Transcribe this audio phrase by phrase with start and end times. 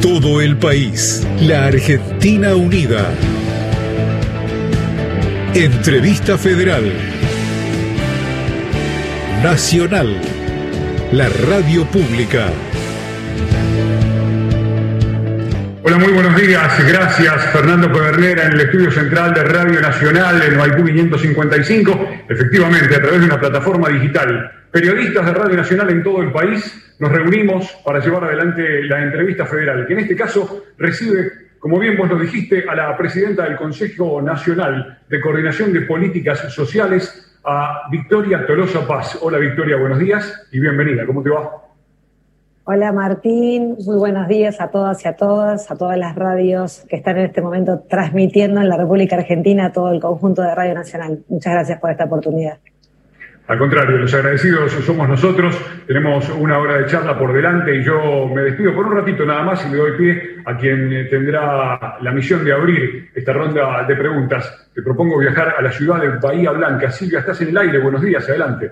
[0.00, 1.26] todo el país.
[1.40, 3.10] La Argentina Unida.
[5.54, 6.92] Entrevista Federal.
[9.42, 10.20] Nacional.
[11.12, 12.48] La radio pública.
[15.82, 16.86] Hola, muy buenos días.
[16.86, 22.10] Gracias, Fernando Pedernera, en el estudio central de Radio Nacional en Maipú 555.
[22.28, 24.57] Efectivamente, a través de una plataforma digital.
[24.70, 29.46] Periodistas de Radio Nacional en todo el país nos reunimos para llevar adelante la entrevista
[29.46, 33.56] federal, que en este caso recibe, como bien vos lo dijiste, a la presidenta del
[33.56, 39.18] Consejo Nacional de Coordinación de Políticas Sociales, a Victoria Tolosa Paz.
[39.22, 41.06] Hola Victoria, buenos días y bienvenida.
[41.06, 41.50] ¿Cómo te va?
[42.64, 46.96] Hola Martín, muy buenos días a todas y a todas, a todas las radios que
[46.96, 51.24] están en este momento transmitiendo en la República Argentina todo el conjunto de Radio Nacional.
[51.28, 52.58] Muchas gracias por esta oportunidad.
[53.48, 55.58] Al contrario, los agradecidos somos nosotros.
[55.86, 59.42] Tenemos una hora de charla por delante y yo me despido por un ratito nada
[59.42, 63.84] más y le doy pie a quien eh, tendrá la misión de abrir esta ronda
[63.88, 64.68] de preguntas.
[64.74, 66.90] Te propongo viajar a la ciudad de Bahía Blanca.
[66.90, 67.78] Silvia, estás en el aire.
[67.78, 68.70] Buenos días, adelante.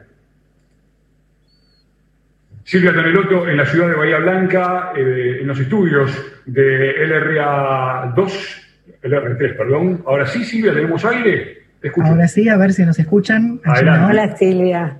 [2.62, 8.62] Silvia Tonelotto en la ciudad de Bahía Blanca, eh, en los estudios de LRA2,
[9.04, 10.02] LR3, perdón.
[10.04, 11.65] Ahora sí, Silvia, tenemos aire.
[12.02, 13.60] Ahora sí, a ver si nos escuchan.
[13.66, 14.98] Hola, Silvia.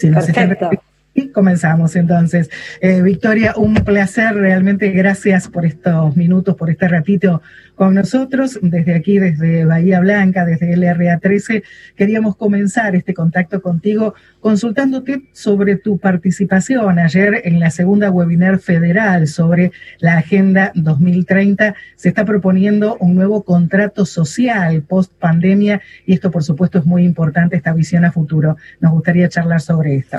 [0.00, 0.70] Perfecto.
[0.72, 0.78] Y
[1.30, 2.50] comenzamos entonces.
[2.80, 7.42] Eh, Victoria, un placer, realmente gracias por estos minutos, por este ratito
[7.80, 8.58] con nosotros.
[8.60, 11.62] Desde aquí, desde Bahía Blanca, desde LRA 13,
[11.96, 19.26] queríamos comenzar este contacto contigo consultándote sobre tu participación ayer en la segunda webinar federal
[19.28, 21.74] sobre la Agenda 2030.
[21.96, 27.04] Se está proponiendo un nuevo contrato social post pandemia y esto, por supuesto, es muy
[27.04, 28.56] importante, esta visión a futuro.
[28.80, 30.18] Nos gustaría charlar sobre esto.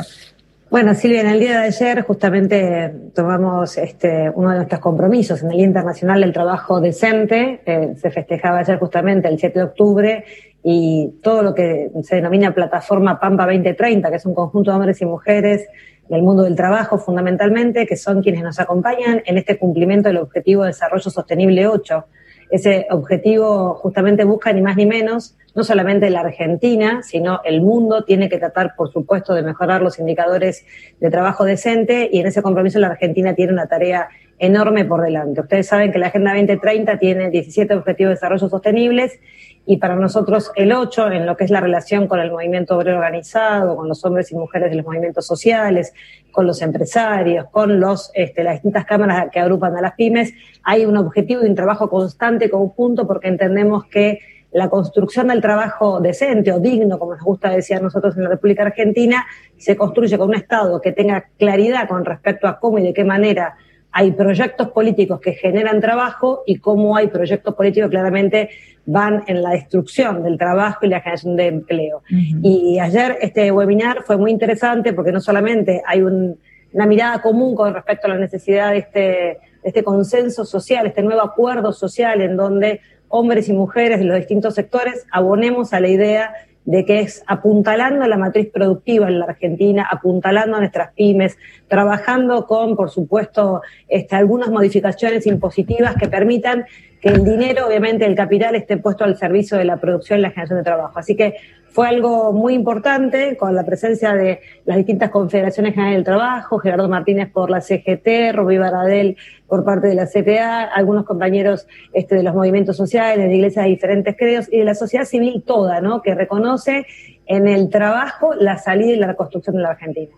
[0.72, 5.52] Bueno, Silvia, en el día de ayer justamente tomamos este, uno de nuestros compromisos en
[5.52, 7.60] el Día Internacional del Trabajo Decente.
[7.98, 10.24] Se festejaba ayer justamente el 7 de octubre
[10.64, 15.02] y todo lo que se denomina plataforma Pampa 2030, que es un conjunto de hombres
[15.02, 15.68] y mujeres
[16.08, 20.62] del mundo del trabajo fundamentalmente, que son quienes nos acompañan en este cumplimiento del Objetivo
[20.62, 22.06] de Desarrollo Sostenible 8
[22.52, 28.04] ese objetivo justamente busca ni más ni menos, no solamente la Argentina, sino el mundo
[28.04, 30.66] tiene que tratar, por supuesto, de mejorar los indicadores
[31.00, 35.42] de trabajo decente y en ese compromiso la Argentina tiene una tarea enorme por delante.
[35.42, 39.20] Ustedes saben que la Agenda 2030 tiene 17 objetivos de desarrollo sostenibles
[39.66, 42.98] y para nosotros el 8 en lo que es la relación con el movimiento obrero
[42.98, 45.94] organizado, con los hombres y mujeres de los movimientos sociales,
[46.32, 50.34] con los empresarios, con los, este, las distintas cámaras que agrupan a las pymes,
[50.64, 54.20] hay un objetivo y un trabajo constante conjunto porque entendemos que
[54.52, 58.30] la construcción del trabajo decente o digno, como nos gusta decir a nosotros en la
[58.30, 59.26] República Argentina,
[59.58, 63.06] se construye con un Estado que tenga claridad con respecto a cómo y de qué
[63.06, 63.56] manera
[63.92, 68.50] hay proyectos políticos que generan trabajo y cómo hay proyectos políticos que claramente
[68.86, 72.02] van en la destrucción del trabajo y la generación de empleo.
[72.10, 77.74] Y ayer este webinar fue muy interesante porque no solamente hay una mirada común con
[77.74, 82.38] respecto a la necesidad de este, de este consenso social, este nuevo acuerdo social en
[82.38, 82.80] donde
[83.10, 86.34] hombres y mujeres de los distintos sectores abonemos a la idea
[86.66, 92.46] de que es apuntalando la matriz productiva en la Argentina, apuntalando a nuestras pymes, trabajando
[92.46, 96.66] con, por supuesto, este, algunas modificaciones impositivas que permitan
[97.02, 100.30] que el dinero, obviamente, el capital esté puesto al servicio de la producción y la
[100.30, 101.00] generación de trabajo.
[101.00, 101.36] Así que
[101.72, 106.90] fue algo muy importante con la presencia de las distintas confederaciones generales del trabajo, Gerardo
[106.90, 109.16] Martínez por la CGT, Rubí Baradel
[109.48, 113.72] por parte de la CTA, algunos compañeros este, de los movimientos sociales, de iglesias de
[113.72, 116.02] diferentes credos y de la sociedad civil toda, ¿no?
[116.02, 116.86] Que reconoce
[117.26, 120.12] en el trabajo la salida y la reconstrucción de la Argentina.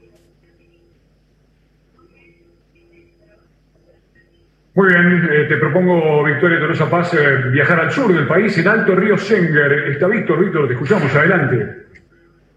[4.75, 8.67] Muy bien, eh, te propongo, Victoria Torosa Paz, eh, viajar al sur del país, el
[8.67, 9.91] Alto Río Senger.
[9.91, 11.83] Está Víctor, Víctor, te escuchamos, adelante.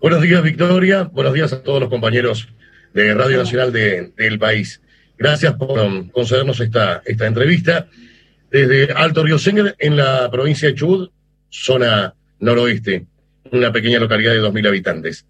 [0.00, 1.02] Buenos días, Victoria.
[1.02, 2.48] Buenos días a todos los compañeros
[2.94, 4.80] de Radio Nacional del país.
[5.18, 7.86] Gracias por um, concedernos esta, esta entrevista.
[8.50, 11.12] Desde Alto Río Senger, en la provincia de Chubut,
[11.50, 13.04] zona noroeste,
[13.52, 15.26] una pequeña localidad de 2.000 habitantes.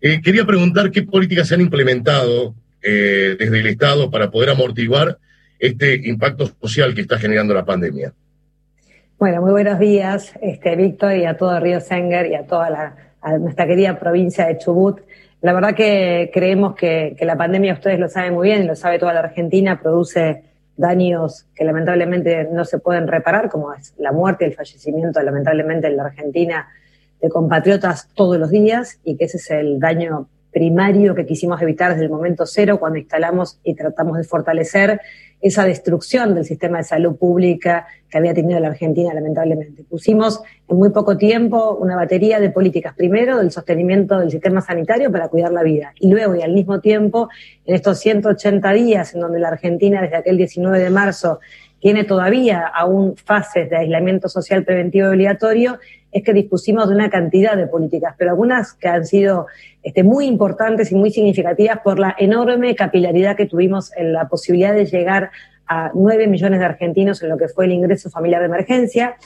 [0.00, 5.18] Eh, quería preguntar qué políticas se han implementado desde el Estado para poder amortiguar
[5.58, 8.12] este impacto social que está generando la pandemia.
[9.18, 12.96] Bueno, muy buenos días, este, Víctor, y a todo Río Senger y a toda la,
[13.40, 15.00] nuestra querida provincia de Chubut.
[15.40, 18.98] La verdad que creemos que, que, la pandemia, ustedes lo saben muy bien, lo sabe
[18.98, 20.44] toda la Argentina, produce
[20.76, 25.88] daños que lamentablemente no se pueden reparar, como es la muerte y el fallecimiento, lamentablemente,
[25.88, 26.68] en la Argentina
[27.20, 31.90] de compatriotas todos los días, y que ese es el daño primario que quisimos evitar
[31.90, 35.00] desde el momento cero cuando instalamos y tratamos de fortalecer
[35.40, 39.84] esa destrucción del sistema de salud pública que había tenido la Argentina, lamentablemente.
[39.84, 45.12] Pusimos en muy poco tiempo una batería de políticas, primero del sostenimiento del sistema sanitario
[45.12, 47.28] para cuidar la vida, y luego y al mismo tiempo,
[47.66, 51.40] en estos 180 días en donde la Argentina desde aquel 19 de marzo
[51.80, 55.78] tiene todavía aún fases de aislamiento social preventivo obligatorio,
[56.10, 59.46] es que dispusimos de una cantidad de políticas, pero algunas que han sido
[59.82, 64.74] este, muy importantes y muy significativas por la enorme capilaridad que tuvimos en la posibilidad
[64.74, 65.30] de llegar
[65.66, 69.16] a nueve millones de argentinos en lo que fue el ingreso familiar de emergencia.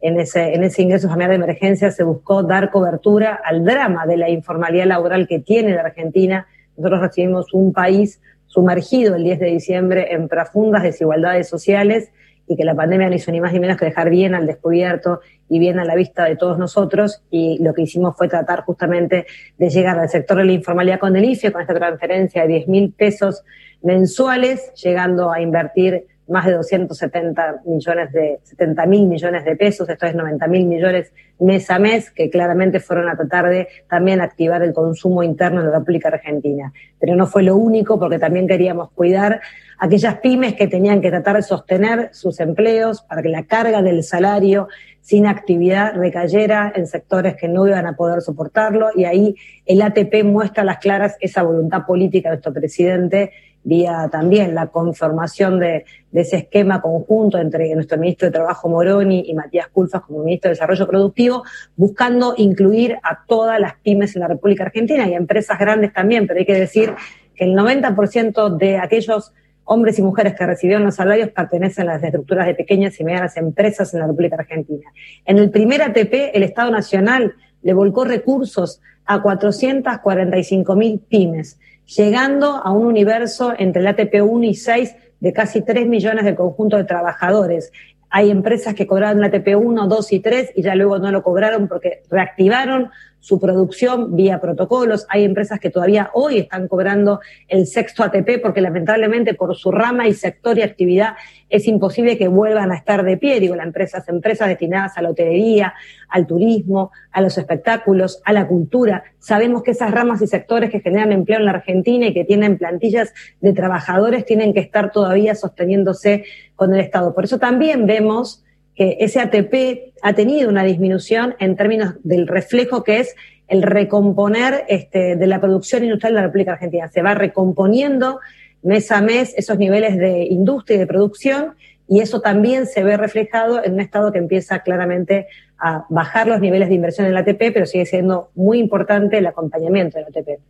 [0.00, 4.16] En ese, en ese ingreso familiar de emergencia se buscó dar cobertura al drama de
[4.16, 6.48] la informalidad laboral que tiene la Argentina.
[6.76, 12.10] Nosotros recibimos un país sumergido el 10 de diciembre en profundas desigualdades sociales
[12.46, 15.20] y que la pandemia no hizo ni más ni menos que dejar bien al descubierto
[15.52, 17.22] y bien a la vista de todos nosotros.
[17.30, 19.26] Y lo que hicimos fue tratar justamente
[19.58, 22.90] de llegar al sector de la informalidad con el con esta transferencia de 10 mil
[22.90, 23.44] pesos
[23.82, 30.06] mensuales, llegando a invertir más de 270 millones de, 70 mil millones de pesos, esto
[30.06, 34.62] es 90 mil millones mes a mes, que claramente fueron a tratar de también activar
[34.62, 36.72] el consumo interno de la República Argentina.
[37.00, 39.40] Pero no fue lo único, porque también queríamos cuidar
[39.78, 44.04] aquellas pymes que tenían que tratar de sostener sus empleos para que la carga del
[44.04, 44.68] salario
[45.00, 49.34] sin actividad recayera en sectores que no iban a poder soportarlo y ahí
[49.66, 53.32] el ATP muestra a las claras esa voluntad política de nuestro presidente
[53.64, 59.34] vía también la conformación de, ese esquema conjunto entre nuestro ministro de Trabajo Moroni y
[59.34, 61.42] Matías Culfas como ministro de Desarrollo Productivo,
[61.76, 66.26] buscando incluir a todas las pymes en la República Argentina y a empresas grandes también,
[66.26, 66.94] pero hay que decir
[67.34, 69.32] que el 90% de aquellos
[69.64, 73.36] hombres y mujeres que recibieron los salarios pertenecen a las estructuras de pequeñas y medianas
[73.36, 74.90] empresas en la República Argentina.
[75.24, 81.58] En el primer ATP, el Estado Nacional le volcó recursos a 445 mil pymes,
[81.96, 86.34] llegando a un universo entre el ATP 1 y 6 de casi 3 millones de
[86.34, 87.72] conjunto de trabajadores.
[88.10, 91.22] Hay empresas que cobraron el ATP 1, 2 y 3 y ya luego no lo
[91.22, 92.90] cobraron porque reactivaron
[93.22, 95.06] su producción vía protocolos.
[95.08, 100.08] Hay empresas que todavía hoy están cobrando el sexto ATP porque lamentablemente por su rama
[100.08, 101.14] y sector y actividad
[101.48, 103.38] es imposible que vuelvan a estar de pie.
[103.38, 105.72] Digo, las empresas, empresas destinadas a la hotelería,
[106.08, 109.04] al turismo, a los espectáculos, a la cultura.
[109.20, 112.58] Sabemos que esas ramas y sectores que generan empleo en la Argentina y que tienen
[112.58, 116.24] plantillas de trabajadores tienen que estar todavía sosteniéndose
[116.56, 117.14] con el Estado.
[117.14, 118.42] Por eso también vemos
[118.74, 123.14] que ese ATP ha tenido una disminución en términos del reflejo que es
[123.48, 126.88] el recomponer este, de la producción industrial de la República Argentina.
[126.88, 128.20] Se va recomponiendo
[128.62, 131.54] mes a mes esos niveles de industria y de producción
[131.88, 135.26] y eso también se ve reflejado en un Estado que empieza claramente
[135.58, 139.26] a bajar los niveles de inversión en la ATP, pero sigue siendo muy importante el
[139.26, 140.40] acompañamiento del ATP.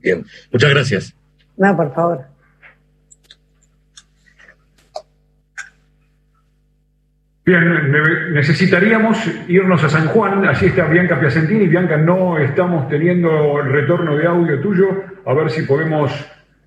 [0.00, 1.14] Bien, muchas gracias.
[1.56, 2.35] No, por favor.
[7.46, 7.92] Bien,
[8.32, 11.68] necesitaríamos irnos a San Juan, así está Bianca Piacentini.
[11.68, 16.10] Bianca, no estamos teniendo el retorno de audio tuyo, a ver si podemos...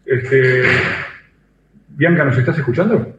[0.06, 0.64] Este...
[1.90, 3.14] Bianca, ¿nos estás escuchando?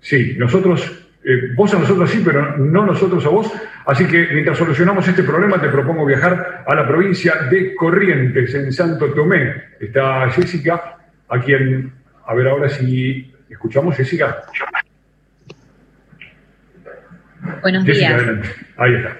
[0.00, 3.50] Sí, nosotros, eh, vos a nosotros sí, pero no nosotros a vos.
[3.86, 8.70] Así que mientras solucionamos este problema, te propongo viajar a la provincia de Corrientes, en
[8.70, 9.50] Santo Tomé.
[9.80, 11.90] Está Jessica, a quien,
[12.26, 14.42] a ver ahora si escuchamos, Jessica.
[17.60, 18.22] Buenos días.
[18.76, 19.18] Ahí está.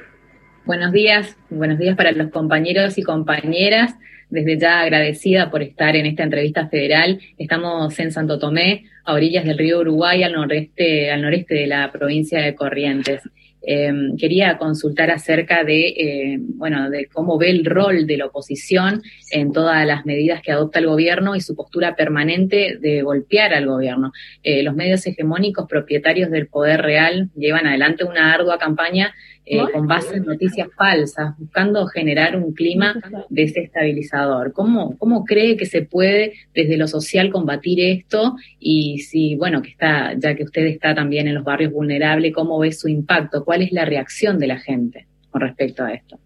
[0.65, 3.97] Buenos días, buenos días para los compañeros y compañeras.
[4.31, 7.21] Desde ya agradecida por estar en esta entrevista federal.
[7.37, 11.91] Estamos en Santo Tomé, a orillas del río Uruguay, al noreste, al noreste de la
[11.93, 13.21] provincia de Corrientes.
[13.65, 19.03] Em, quería consultar acerca de, eh, bueno, de cómo ve el rol de la oposición
[19.31, 23.67] en todas las medidas que adopta el gobierno y su postura permanente de golpear al
[23.67, 24.13] gobierno.
[24.43, 29.15] Eh, los medios hegemónicos propietarios del poder real llevan adelante una ardua campaña
[29.45, 32.95] eh, con base en noticias falsas, buscando generar un clima
[33.29, 34.53] desestabilizador.
[34.53, 38.37] ¿Cómo, ¿Cómo cree que se puede desde lo social combatir esto?
[38.61, 42.59] Y si, bueno, que está, ya que usted está también en los barrios vulnerables, ¿cómo
[42.59, 43.45] ve su impacto?
[43.45, 46.19] ¿Cuál es la reacción de la gente con respecto a esto?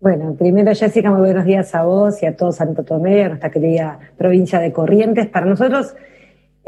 [0.00, 3.50] Bueno, primero Jessica, muy buenos días a vos y a todo Santo Tomé, a nuestra
[3.50, 5.26] querida provincia de Corrientes.
[5.26, 5.94] Para nosotros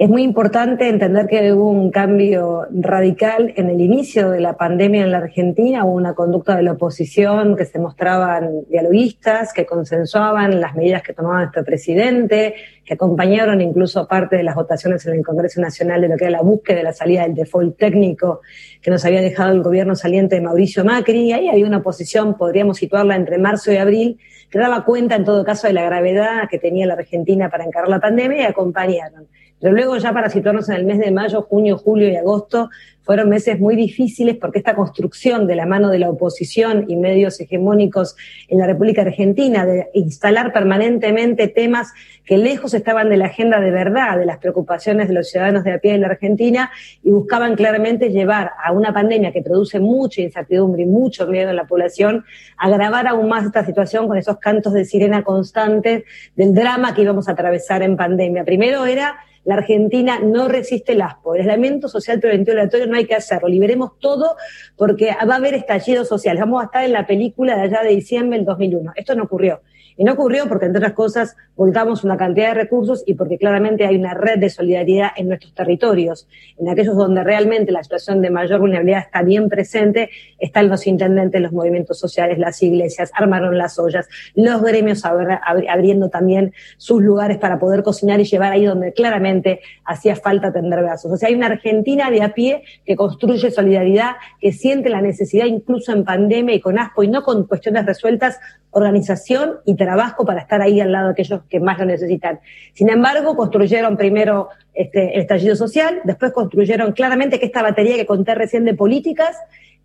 [0.01, 5.03] es muy importante entender que hubo un cambio radical en el inicio de la pandemia
[5.03, 10.59] en la Argentina, hubo una conducta de la oposición que se mostraban dialoguistas, que consensuaban
[10.59, 15.23] las medidas que tomaba nuestro presidente, que acompañaron incluso parte de las votaciones en el
[15.23, 18.41] Congreso Nacional de lo que era la búsqueda de la salida del default técnico
[18.81, 21.25] que nos había dejado el gobierno saliente de Mauricio Macri.
[21.25, 24.19] Y ahí había una oposición, podríamos situarla entre marzo y abril,
[24.51, 27.91] que daba cuenta en todo caso de la gravedad que tenía la Argentina para encarar
[27.91, 29.29] la pandemia y acompañaron.
[29.61, 32.71] Pero luego ya para situarnos en el mes de mayo, junio, julio y agosto,
[33.03, 37.41] fueron meses muy difíciles porque esta construcción de la mano de la oposición y medios
[37.41, 38.15] hegemónicos
[38.49, 41.93] en la República Argentina, de instalar permanentemente temas
[42.25, 45.73] que lejos estaban de la agenda de verdad, de las preocupaciones de los ciudadanos de
[45.73, 46.71] a pie de la Argentina,
[47.03, 51.57] y buscaban claramente llevar a una pandemia que produce mucha incertidumbre y mucho miedo en
[51.57, 52.25] la población,
[52.57, 56.05] agravar aún más esta situación con esos cantos de sirena constantes
[56.37, 58.45] del drama que íbamos a atravesar en pandemia.
[58.45, 61.35] Primero era la Argentina no resiste el aspo.
[61.35, 63.49] El aislamiento social preventivo aleatorio no hay que hacerlo.
[63.49, 64.37] Liberemos todo
[64.77, 66.41] porque va a haber estallidos sociales.
[66.41, 68.93] Vamos a estar en la película de allá de diciembre del 2001.
[68.97, 69.61] Esto no ocurrió.
[70.01, 73.85] Y no ocurrió porque, entre otras cosas, volcamos una cantidad de recursos y porque claramente
[73.85, 76.27] hay una red de solidaridad en nuestros territorios.
[76.57, 81.39] En aquellos donde realmente la situación de mayor vulnerabilidad está bien presente, están los intendentes,
[81.43, 87.59] los movimientos sociales, las iglesias, armaron las ollas, los gremios abriendo también sus lugares para
[87.59, 91.13] poder cocinar y llevar ahí donde claramente hacía falta tender brazos.
[91.13, 95.45] O sea, hay una Argentina de a pie que construye solidaridad, que siente la necesidad
[95.45, 98.41] incluso en pandemia y con aspo y no con cuestiones resueltas,
[98.71, 102.39] organización y trabajo para estar ahí al lado de aquellos que más lo necesitan.
[102.75, 108.07] Sin embargo, construyeron primero este, el estallido social, después construyeron claramente que esta batería que
[108.07, 109.37] conté recién de políticas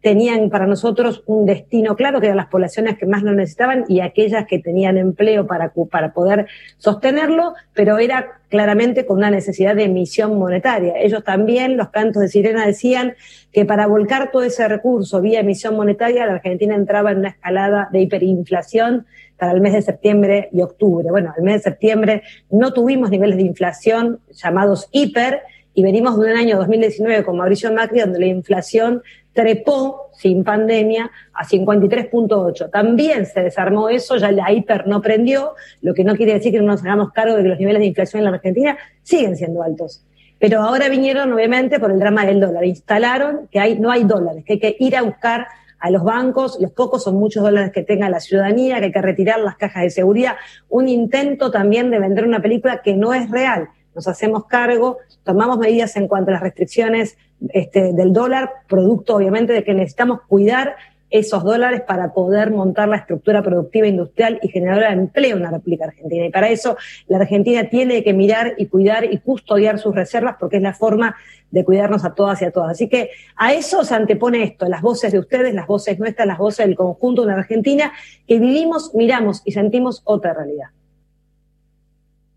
[0.01, 4.01] tenían para nosotros un destino claro, que eran las poblaciones que más lo necesitaban y
[4.01, 6.45] aquellas que tenían empleo para, para poder
[6.77, 10.93] sostenerlo, pero era claramente con una necesidad de emisión monetaria.
[10.99, 13.15] Ellos también, los cantos de sirena decían
[13.51, 17.89] que para volcar todo ese recurso vía emisión monetaria, la Argentina entraba en una escalada
[17.91, 21.09] de hiperinflación para el mes de septiembre y octubre.
[21.09, 25.41] Bueno, el mes de septiembre no tuvimos niveles de inflación llamados hiper,
[25.75, 31.11] y venimos de un año 2019 con Mauricio Macri donde la inflación trepó sin pandemia
[31.33, 32.71] a 53.8.
[32.71, 36.59] También se desarmó eso, ya la hiper no prendió, lo que no quiere decir que
[36.59, 39.61] no nos hagamos cargo de que los niveles de inflación en la Argentina siguen siendo
[39.61, 40.05] altos.
[40.39, 42.63] Pero ahora vinieron, obviamente, por el drama del dólar.
[42.63, 45.47] Instalaron que hay, no hay dólares, que hay que ir a buscar
[45.85, 49.03] a los bancos, los pocos son muchos dólares que tenga la ciudadanía, que hay que
[49.03, 50.35] retirar las cajas de seguridad.
[50.67, 53.69] Un intento también de vender una película que no es real.
[53.93, 59.53] Nos hacemos cargo, tomamos medidas en cuanto a las restricciones este, del dólar, producto obviamente
[59.53, 60.75] de que necesitamos cuidar
[61.09, 65.51] esos dólares para poder montar la estructura productiva industrial y generadora de empleo en la
[65.51, 66.25] República Argentina.
[66.25, 70.57] Y para eso la Argentina tiene que mirar y cuidar y custodiar sus reservas porque
[70.57, 71.15] es la forma
[71.51, 72.71] de cuidarnos a todas y a todas.
[72.71, 76.37] Así que a eso se antepone esto, las voces de ustedes, las voces nuestras, las
[76.37, 77.93] voces del conjunto de la Argentina,
[78.27, 80.67] que vivimos, miramos y sentimos otra realidad.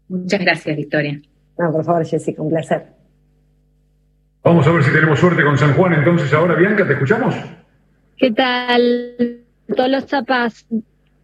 [0.08, 1.20] Muchas gracias, Victoria.
[1.58, 2.86] No, por favor, Jessica, un placer.
[4.44, 5.94] Vamos a ver si tenemos suerte con San Juan.
[5.94, 7.34] Entonces, ahora, Bianca, ¿te escuchamos?
[8.18, 9.44] ¿Qué tal?
[9.76, 10.66] Todos los chapas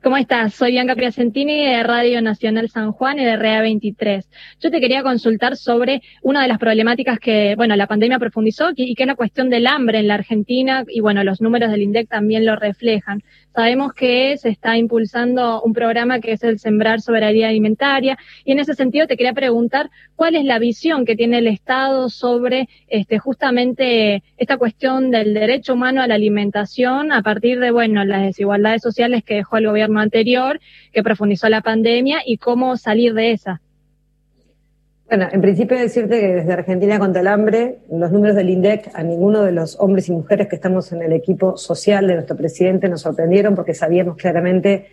[0.04, 0.52] ¿Cómo estás?
[0.52, 4.28] Soy Bianca Piacentini de Radio Nacional San Juan y de REA 23.
[4.60, 8.94] Yo te quería consultar sobre una de las problemáticas que, bueno, la pandemia profundizó y
[8.94, 12.06] que es la cuestión del hambre en la Argentina y, bueno, los números del INDEC
[12.10, 13.22] también lo reflejan.
[13.54, 18.58] Sabemos que se está impulsando un programa que es el Sembrar Soberanía Alimentaria y en
[18.58, 23.20] ese sentido te quería preguntar cuál es la visión que tiene el Estado sobre este,
[23.20, 28.82] justamente esta cuestión del derecho humano a la alimentación a partir de, bueno, las desigualdades
[28.82, 30.58] sociales que dejó el gobierno anterior,
[30.92, 33.60] que profundizó la pandemia y cómo salir de esa.
[35.06, 39.02] Bueno, en principio decirte que desde Argentina contra el hambre, los números del INDEC a
[39.02, 42.88] ninguno de los hombres y mujeres que estamos en el equipo social de nuestro presidente
[42.88, 44.86] nos sorprendieron porque sabíamos claramente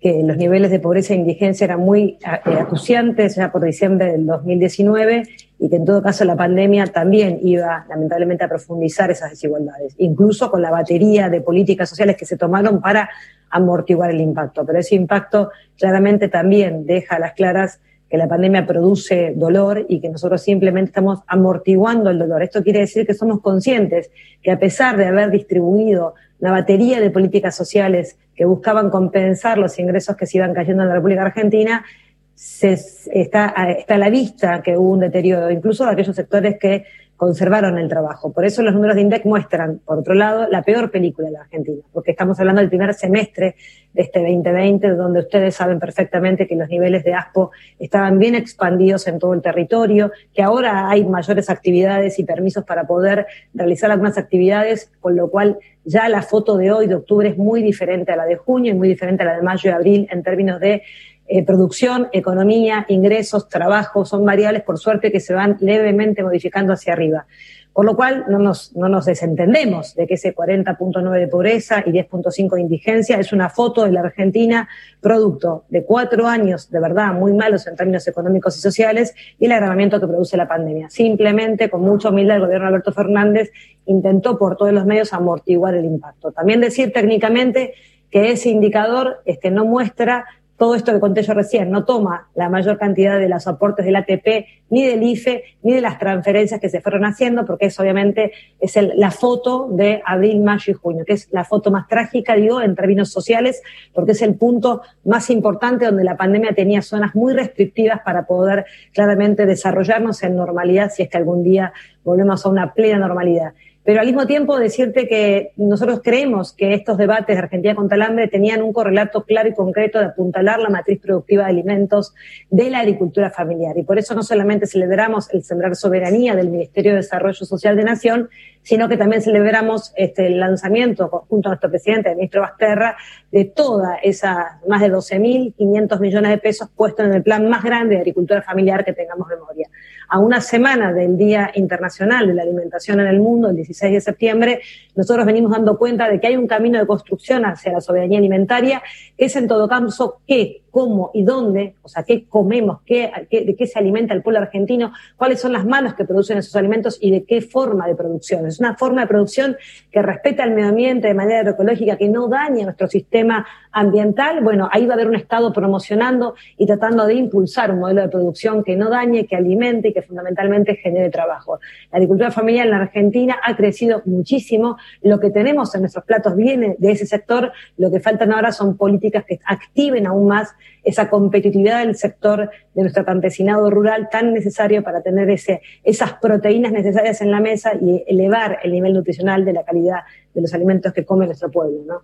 [0.00, 4.26] que los niveles de pobreza e indigencia eran muy eh, acuciantes ya por diciembre del
[4.26, 5.22] 2019
[5.60, 10.50] y que en todo caso la pandemia también iba lamentablemente a profundizar esas desigualdades, incluso
[10.50, 13.08] con la batería de políticas sociales que se tomaron para
[13.48, 14.66] amortiguar el impacto.
[14.66, 17.80] Pero ese impacto claramente también deja a las claras
[18.12, 22.42] que la pandemia produce dolor y que nosotros simplemente estamos amortiguando el dolor.
[22.42, 24.10] Esto quiere decir que somos conscientes
[24.42, 29.78] que a pesar de haber distribuido una batería de políticas sociales que buscaban compensar los
[29.78, 31.86] ingresos que se iban cayendo en la República Argentina,
[32.34, 36.84] se, está, está a la vista que hubo un deterioro, incluso de aquellos sectores que
[37.22, 38.32] conservaron el trabajo.
[38.32, 41.42] Por eso los números de INDEC muestran, por otro lado, la peor película de la
[41.42, 43.54] Argentina, porque estamos hablando del primer semestre
[43.92, 49.06] de este 2020, donde ustedes saben perfectamente que los niveles de ASPO estaban bien expandidos
[49.06, 54.18] en todo el territorio, que ahora hay mayores actividades y permisos para poder realizar algunas
[54.18, 58.16] actividades, con lo cual ya la foto de hoy, de octubre, es muy diferente a
[58.16, 60.82] la de junio y muy diferente a la de mayo y abril en términos de
[61.26, 66.92] eh, producción, economía, ingresos, trabajo, son variables por suerte que se van levemente modificando hacia
[66.92, 67.26] arriba.
[67.72, 71.90] Por lo cual no nos, no nos desentendemos de que ese 40.9 de pobreza y
[71.90, 74.68] 10.5 de indigencia es una foto de la Argentina
[75.00, 79.52] producto de cuatro años de verdad muy malos en términos económicos y sociales y el
[79.52, 80.90] agravamiento que produce la pandemia.
[80.90, 83.50] Simplemente, con mucha humildad, el gobierno Alberto Fernández
[83.86, 86.30] intentó por todos los medios amortiguar el impacto.
[86.30, 87.72] También decir técnicamente
[88.10, 90.26] que ese indicador este, no muestra
[90.62, 93.96] todo esto que conté yo recién, no toma la mayor cantidad de los aportes del
[93.96, 98.30] ATP, ni del IFE, ni de las transferencias que se fueron haciendo, porque es obviamente
[98.60, 102.60] es la foto de abril, mayo y junio, que es la foto más trágica, digo,
[102.60, 103.60] en términos sociales,
[103.92, 108.64] porque es el punto más importante donde la pandemia tenía zonas muy restrictivas para poder
[108.94, 111.72] claramente desarrollarnos en normalidad si es que algún día
[112.04, 113.52] volvemos a una plena normalidad.
[113.84, 118.02] Pero al mismo tiempo decirte que nosotros creemos que estos debates de Argentina contra el
[118.02, 122.14] hambre tenían un correlato claro y concreto de apuntalar la matriz productiva de alimentos
[122.48, 123.76] de la agricultura familiar.
[123.76, 127.82] Y por eso no solamente celebramos el sembrar soberanía del Ministerio de Desarrollo Social de
[127.82, 128.30] Nación,
[128.62, 132.96] sino que también celebramos este, el lanzamiento junto a nuestro presidente, el ministro Basterra,
[133.30, 137.94] de toda esa más de 12.500 millones de pesos puestos en el plan más grande
[137.96, 139.68] de agricultura familiar que tengamos memoria.
[140.08, 144.00] A una semana del Día Internacional de la Alimentación en el Mundo, el 16 de
[144.00, 144.60] septiembre,
[144.94, 148.82] nosotros venimos dando cuenta de que hay un camino de construcción hacia la soberanía alimentaria,
[149.16, 153.54] que es en todo caso qué cómo y dónde, o sea, qué comemos, qué, de
[153.54, 157.12] qué se alimenta el pueblo argentino, cuáles son las manos que producen esos alimentos y
[157.12, 158.46] de qué forma de producción.
[158.46, 159.56] Es una forma de producción
[159.92, 164.42] que respeta el medio ambiente de manera agroecológica, que no daña nuestro sistema ambiental.
[164.42, 168.08] Bueno, ahí va a haber un Estado promocionando y tratando de impulsar un modelo de
[168.08, 171.60] producción que no dañe, que alimente y que fundamentalmente genere trabajo.
[171.90, 174.78] La agricultura familiar en la Argentina ha crecido muchísimo.
[175.02, 177.52] Lo que tenemos en nuestros platos viene de ese sector.
[177.76, 182.82] Lo que faltan ahora son políticas que activen aún más esa competitividad del sector de
[182.82, 188.04] nuestro campesinado rural tan necesario para tener ese, esas proteínas necesarias en la mesa y
[188.06, 190.00] elevar el nivel nutricional de la calidad
[190.34, 192.02] de los alimentos que come nuestro pueblo, ¿no?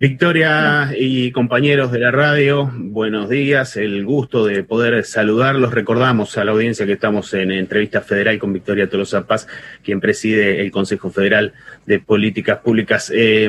[0.00, 5.72] Victoria y compañeros de la radio, buenos días, el gusto de poder saludarlos.
[5.72, 9.46] Recordamos a la audiencia que estamos en entrevista federal con Victoria Tolosa Paz,
[9.84, 11.52] quien preside el Consejo Federal
[11.86, 13.12] de Políticas Públicas.
[13.14, 13.48] Eh,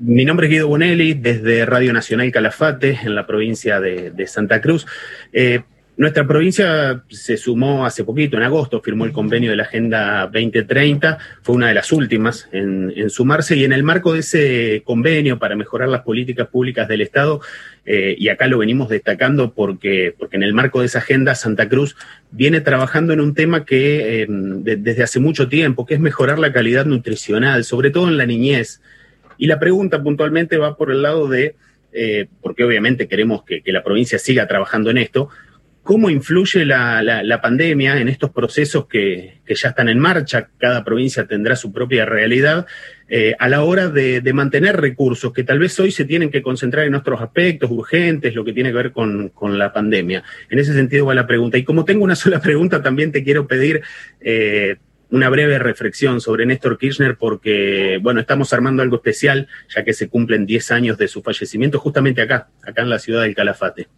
[0.00, 4.84] mi nombre es Guido Bonelli, desde Radio Nacional Calafate, en la provincia de, Santa Cruz.
[5.32, 5.62] Eh,
[6.02, 11.18] nuestra provincia se sumó hace poquito, en agosto, firmó el convenio de la Agenda 2030,
[11.42, 15.56] fue una de las últimas en, sumarse y en el marco de ese convenio para
[15.56, 17.40] mejorar las políticas públicas del Estado,
[17.86, 21.68] eh, y acá lo venimos destacando porque, porque en el marco de esa agenda Santa
[21.68, 21.96] Cruz
[22.30, 26.84] viene trabajando en un tema que desde hace mucho tiempo, que es mejorar la calidad
[26.84, 28.80] nutricional, sobre todo en la niñez.
[29.38, 31.54] Y la pregunta puntualmente va por el lado de,
[31.92, 35.28] eh, porque obviamente queremos que, la provincia siga trabajando en esto,
[35.82, 40.48] ¿cómo influye la, pandemia en estos procesos que, ya están en marcha?
[40.58, 42.66] Cada provincia tendrá su propia realidad
[43.08, 46.86] eh, a la hora de, mantener recursos que tal vez hoy se tienen que concentrar
[46.86, 50.22] en otros aspectos urgentes, lo que tiene que ver con, la pandemia.
[50.48, 51.58] En ese sentido va la pregunta.
[51.58, 53.82] Y como tengo una sola pregunta, también te quiero pedir...
[54.20, 54.76] Eh,
[55.10, 60.08] una breve reflexión sobre Néstor Kirchner porque, bueno, estamos armando algo especial ya que se
[60.08, 63.88] cumplen 10 años de su fallecimiento justamente acá, acá en la ciudad del Calafate.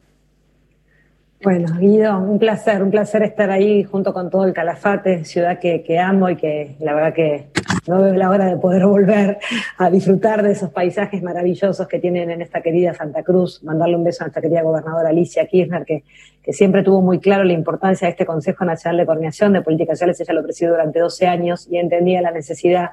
[1.43, 5.99] Bueno, Guido, un placer, un placer estar ahí junto con todo el Calafate, ciudad que,
[5.99, 7.49] amo y que la verdad que
[7.87, 9.39] no veo la hora de poder volver
[9.77, 13.63] a disfrutar de esos paisajes maravillosos que tienen en esta querida Santa Cruz.
[13.63, 16.05] Mandarle un beso a nuestra querida gobernadora Alicia Kirchner, que,
[16.43, 19.99] que siempre tuvo muy claro la importancia de este Consejo Nacional de Coordinación de Políticas
[19.99, 20.21] Sociales.
[20.21, 22.93] Ella lo presidió durante 12 años y entendía la necesidad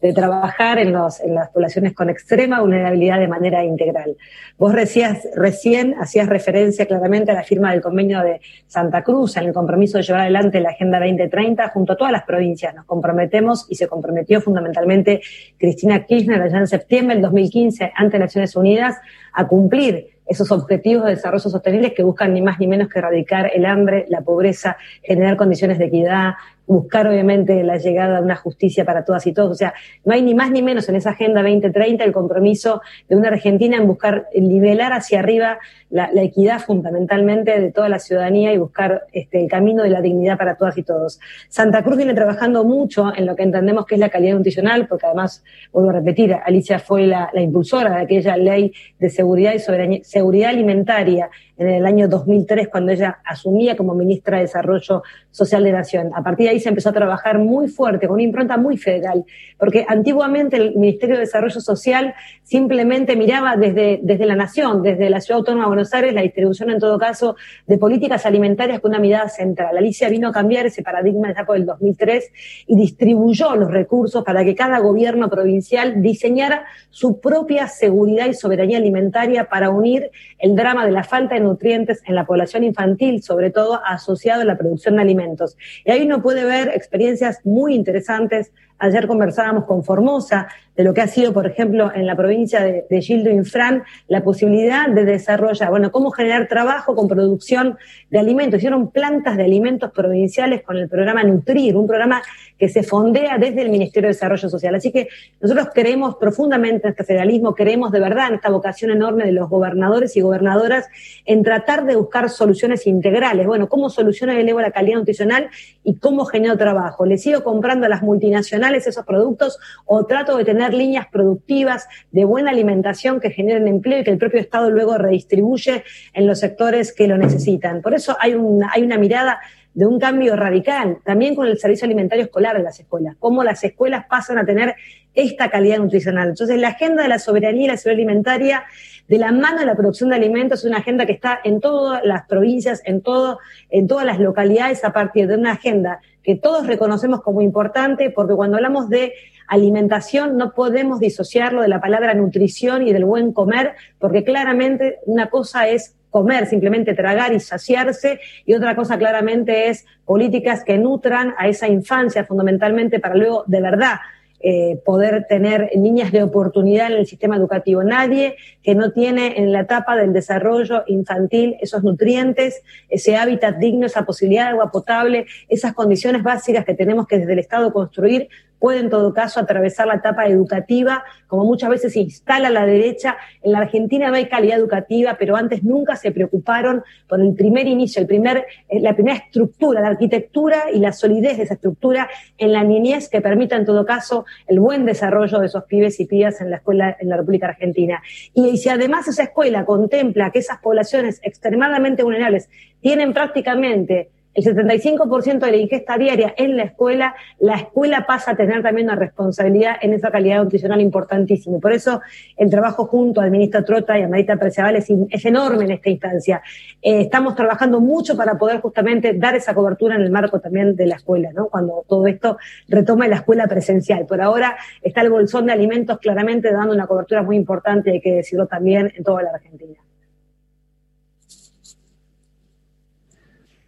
[0.00, 4.16] de trabajar en, los, en las poblaciones con extrema vulnerabilidad de manera integral.
[4.56, 9.52] Vos recién hacías referencia claramente a la firma del convenio de Santa Cruz en el
[9.52, 12.74] compromiso de llevar adelante la Agenda 2030 junto a todas las provincias.
[12.74, 15.20] Nos comprometemos y se comprometió fundamentalmente
[15.58, 18.96] Cristina Kirchner allá en septiembre del 2015 ante Naciones Unidas
[19.32, 23.50] a cumplir esos objetivos de desarrollo sostenible que buscan ni más ni menos que erradicar
[23.54, 26.34] el hambre, la pobreza, generar condiciones de equidad,
[26.68, 29.50] buscar obviamente la llegada de una justicia para todas y todos.
[29.50, 33.16] O sea, no hay ni más ni menos en esa Agenda 2030 el compromiso de
[33.16, 35.58] una Argentina en buscar nivelar hacia arriba
[35.90, 40.36] la, equidad fundamentalmente de toda la ciudadanía y buscar este, el camino de la dignidad
[40.36, 41.18] para todas y todos.
[41.48, 45.06] Santa Cruz viene trabajando mucho en lo que entendemos que es la calidad nutricional, porque
[45.06, 50.50] además, vuelvo a repetir, Alicia fue la, impulsora de aquella ley de seguridad y seguridad
[50.50, 56.10] alimentaria en el año 2003 cuando ella asumía como ministra de Desarrollo Social de Nación.
[56.14, 59.24] A partir de ahí se empezó a trabajar muy fuerte, con una impronta muy federal,
[59.58, 65.20] porque antiguamente el Ministerio de Desarrollo Social simplemente miraba desde, desde la Nación, desde la
[65.20, 69.00] Ciudad Autónoma de Buenos Aires, la distribución en todo caso de políticas alimentarias con una
[69.00, 69.76] mirada central.
[69.76, 72.32] Alicia vino a cambiar ese paradigma ya por el 2003
[72.68, 78.78] y distribuyó los recursos para que cada gobierno provincial diseñara su propia seguridad y soberanía
[78.78, 83.50] alimentaria para unir el drama de la falta de nutrientes en la población infantil, sobre
[83.50, 85.56] todo asociado a la producción de alimentos.
[85.84, 88.52] Y ahí uno puede ver experiencias muy interesantes.
[88.78, 93.00] Ayer conversábamos con Formosa, de lo que ha sido, por ejemplo, en la provincia de,
[93.00, 97.76] Gildo Infran, la posibilidad de desarrollar, bueno, cómo generar trabajo con producción
[98.10, 98.58] de alimentos.
[98.58, 102.22] Hicieron plantas de alimentos provinciales con el programa Nutrir, un programa
[102.56, 104.72] que se fondea desde el Ministerio de Desarrollo Social.
[104.76, 105.08] Así que
[105.40, 109.48] nosotros creemos profundamente en este federalismo, creemos de verdad en esta vocación enorme de los
[109.48, 110.86] gobernadores y gobernadoras
[111.24, 113.48] en tratar de buscar soluciones integrales.
[113.48, 115.48] Bueno, ¿cómo soluciono elevo la calidad nutricional
[115.82, 117.04] y cómo genero trabajo?
[117.04, 122.24] ¿Le sigo comprando a las multinacionales esos productos o trato de tener líneas productivas de
[122.24, 126.92] buena alimentación que generen empleo y que el propio Estado luego redistribuye en los sectores
[126.92, 127.82] que lo necesitan.
[127.82, 129.40] Por eso hay una, hay una mirada
[129.74, 133.62] de un cambio radical, también con el servicio alimentario escolar de las escuelas, cómo las
[133.62, 134.74] escuelas pasan a tener
[135.14, 136.30] esta calidad nutricional.
[136.30, 138.64] Entonces, la agenda de la soberanía y la seguridad alimentaria,
[139.06, 142.04] de la mano de la producción de alimentos, es una agenda que está en todas
[142.04, 143.38] las provincias, en, todo,
[143.70, 148.34] en todas las localidades, a partir de una agenda que todos reconocemos como importante, porque
[148.34, 149.14] cuando hablamos de
[149.46, 155.30] alimentación no podemos disociarlo de la palabra nutrición y del buen comer, porque claramente una
[155.30, 161.34] cosa es comer, simplemente tragar y saciarse, y otra cosa claramente es políticas que nutran
[161.38, 163.94] a esa infancia fundamentalmente para luego de verdad
[164.40, 167.82] eh, poder tener niñas de oportunidad en el sistema educativo.
[167.82, 173.86] Nadie que no tiene en la etapa del desarrollo infantil esos nutrientes, ese hábitat digno,
[173.86, 178.28] esa posibilidad de agua potable, esas condiciones básicas que tenemos que desde el Estado construir,
[178.58, 183.16] puede en todo caso atravesar la etapa educativa, como muchas veces se instala la derecha.
[183.42, 187.66] En la Argentina no hay calidad educativa, pero antes nunca se preocuparon por el primer
[187.66, 192.08] inicio, el primer, eh, la primera estructura, la arquitectura y la solidez de esa estructura
[192.36, 196.06] en la niñez que permita en todo caso el buen desarrollo de esos pibes y
[196.06, 198.02] pibas en la escuela en la República Argentina.
[198.34, 202.48] Y si además esa escuela contempla que esas poblaciones extremadamente vulnerables
[202.80, 208.36] tienen prácticamente el 75% de la ingesta diaria en la escuela, la escuela pasa a
[208.36, 211.58] tener también una responsabilidad en esa calidad nutricional importantísima.
[211.58, 212.00] por eso
[212.36, 214.88] el trabajo junto al ministro Trota y a Marita Perceval es,
[215.24, 216.42] enorme en esta instancia.
[216.80, 220.86] Eh, estamos trabajando mucho para poder justamente dar esa cobertura en el marco también de
[220.86, 221.48] la escuela, ¿no?
[221.48, 224.06] Cuando todo esto retoma la escuela presencial.
[224.06, 228.12] Por ahora está el bolsón de alimentos claramente dando una cobertura muy importante, hay que
[228.12, 229.87] decirlo también, en toda la Argentina.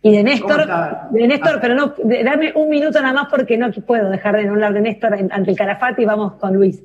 [0.02, 0.66] Y de Néstor,
[1.10, 4.72] de Néstor, pero no, dame un minuto nada más porque no puedo dejar de hablar
[4.72, 6.82] de Néstor ante el Carafate y vamos con Luis.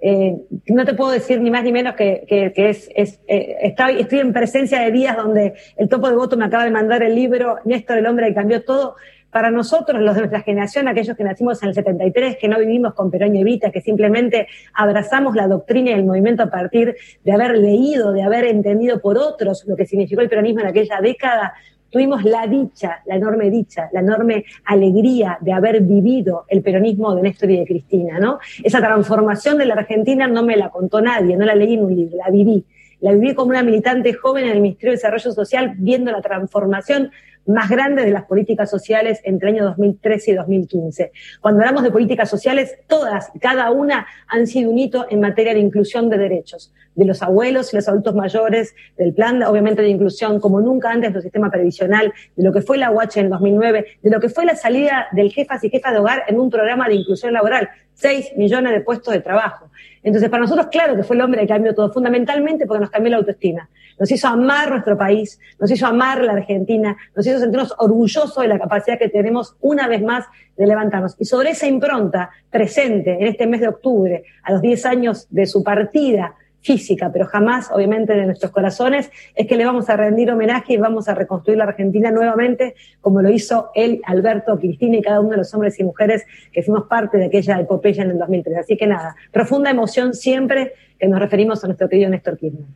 [0.00, 3.56] Eh, no te puedo decir ni más ni menos que, que, que es, es eh,
[3.62, 7.04] estoy, estoy en presencia de días donde el topo de voto me acaba de mandar
[7.04, 8.96] el libro Néstor, el hombre que cambió todo.
[9.30, 12.94] Para nosotros, los de nuestra generación, aquellos que nacimos en el 73, que no vivimos
[12.94, 17.32] con Perón y Evita, que simplemente abrazamos la doctrina y el movimiento a partir de
[17.32, 21.52] haber leído, de haber entendido por otros lo que significó el peronismo en aquella década,
[21.90, 27.22] tuvimos la dicha, la enorme dicha, la enorme alegría de haber vivido el peronismo de
[27.22, 28.38] Néstor y de Cristina, ¿no?
[28.62, 31.94] Esa transformación de la Argentina no me la contó nadie, no la leí en un
[31.94, 32.64] libro, la viví.
[33.00, 37.10] La viví como una militante joven en el Ministerio de Desarrollo Social, viendo la transformación
[37.46, 41.12] más grande de las políticas sociales entre el año 2013 y 2015.
[41.40, 45.60] Cuando hablamos de políticas sociales, todas, cada una han sido un hito en materia de
[45.60, 50.40] inclusión de derechos, de los abuelos y los adultos mayores, del plan, obviamente, de inclusión
[50.40, 54.10] como nunca antes del sistema previsional, de lo que fue la UH en 2009, de
[54.10, 56.94] lo que fue la salida del jefas y jefas de hogar en un programa de
[56.94, 59.70] inclusión laboral, 6 millones de puestos de trabajo.
[60.06, 63.10] Entonces, para nosotros, claro que fue el hombre que cambió todo, fundamentalmente porque nos cambió
[63.10, 63.68] la autoestima.
[63.98, 68.46] Nos hizo amar nuestro país, nos hizo amar la Argentina, nos hizo sentirnos orgullosos de
[68.46, 70.24] la capacidad que tenemos una vez más
[70.56, 71.16] de levantarnos.
[71.18, 75.44] Y sobre esa impronta presente en este mes de octubre, a los 10 años de
[75.44, 80.30] su partida, física, pero jamás, obviamente, de nuestros corazones, es que le vamos a rendir
[80.32, 85.02] homenaje y vamos a reconstruir la Argentina nuevamente, como lo hizo él, Alberto, Cristina y
[85.02, 88.18] cada uno de los hombres y mujeres que fuimos parte de aquella epopeya en el
[88.18, 88.58] 2003.
[88.58, 92.66] Así que nada, profunda emoción siempre que nos referimos a nuestro querido Néstor Kirchner.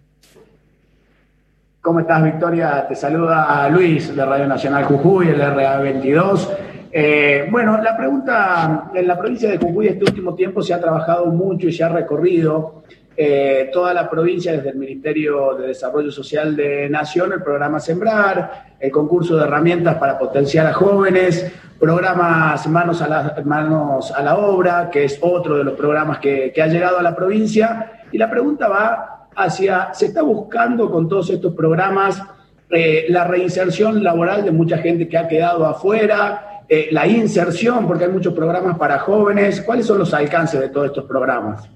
[1.80, 2.86] ¿Cómo estás, Victoria?
[2.86, 6.48] Te saluda Luis de Radio Nacional Jujuy, el RA22.
[6.92, 11.26] Eh, bueno, la pregunta, en la provincia de Jujuy este último tiempo se ha trabajado
[11.26, 12.82] mucho y se ha recorrido
[13.16, 18.76] eh, toda la provincia, desde el Ministerio de Desarrollo Social de Nación, el programa Sembrar,
[18.78, 24.36] el concurso de herramientas para potenciar a jóvenes, programas Manos a la, Manos a la
[24.36, 27.92] Obra, que es otro de los programas que, ha llegado a la provincia.
[28.12, 32.22] Y la pregunta va hacia, ¿se está buscando con todos estos programas
[32.70, 36.62] eh, la reinserción laboral de mucha gente que ha quedado afuera?
[36.68, 39.60] Eh, la inserción, porque hay muchos programas para jóvenes.
[39.60, 41.68] ¿Cuáles son los alcances de todos estos programas?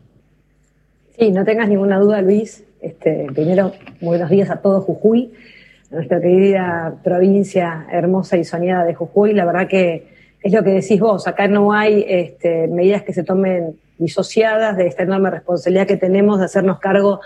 [1.17, 2.65] Sí, no tengas ninguna duda, Luis.
[2.81, 5.33] Este, primero, buenos días a todos Jujuy,
[5.93, 9.33] nuestra querida provincia hermosa y soñada de Jujuy.
[9.33, 10.09] La verdad que
[10.43, 14.89] es lo que decís vos, acá no hay este, medidas que se tomen disociadas de
[14.89, 17.21] esta enorme responsabilidad que tenemos de hacernos cargo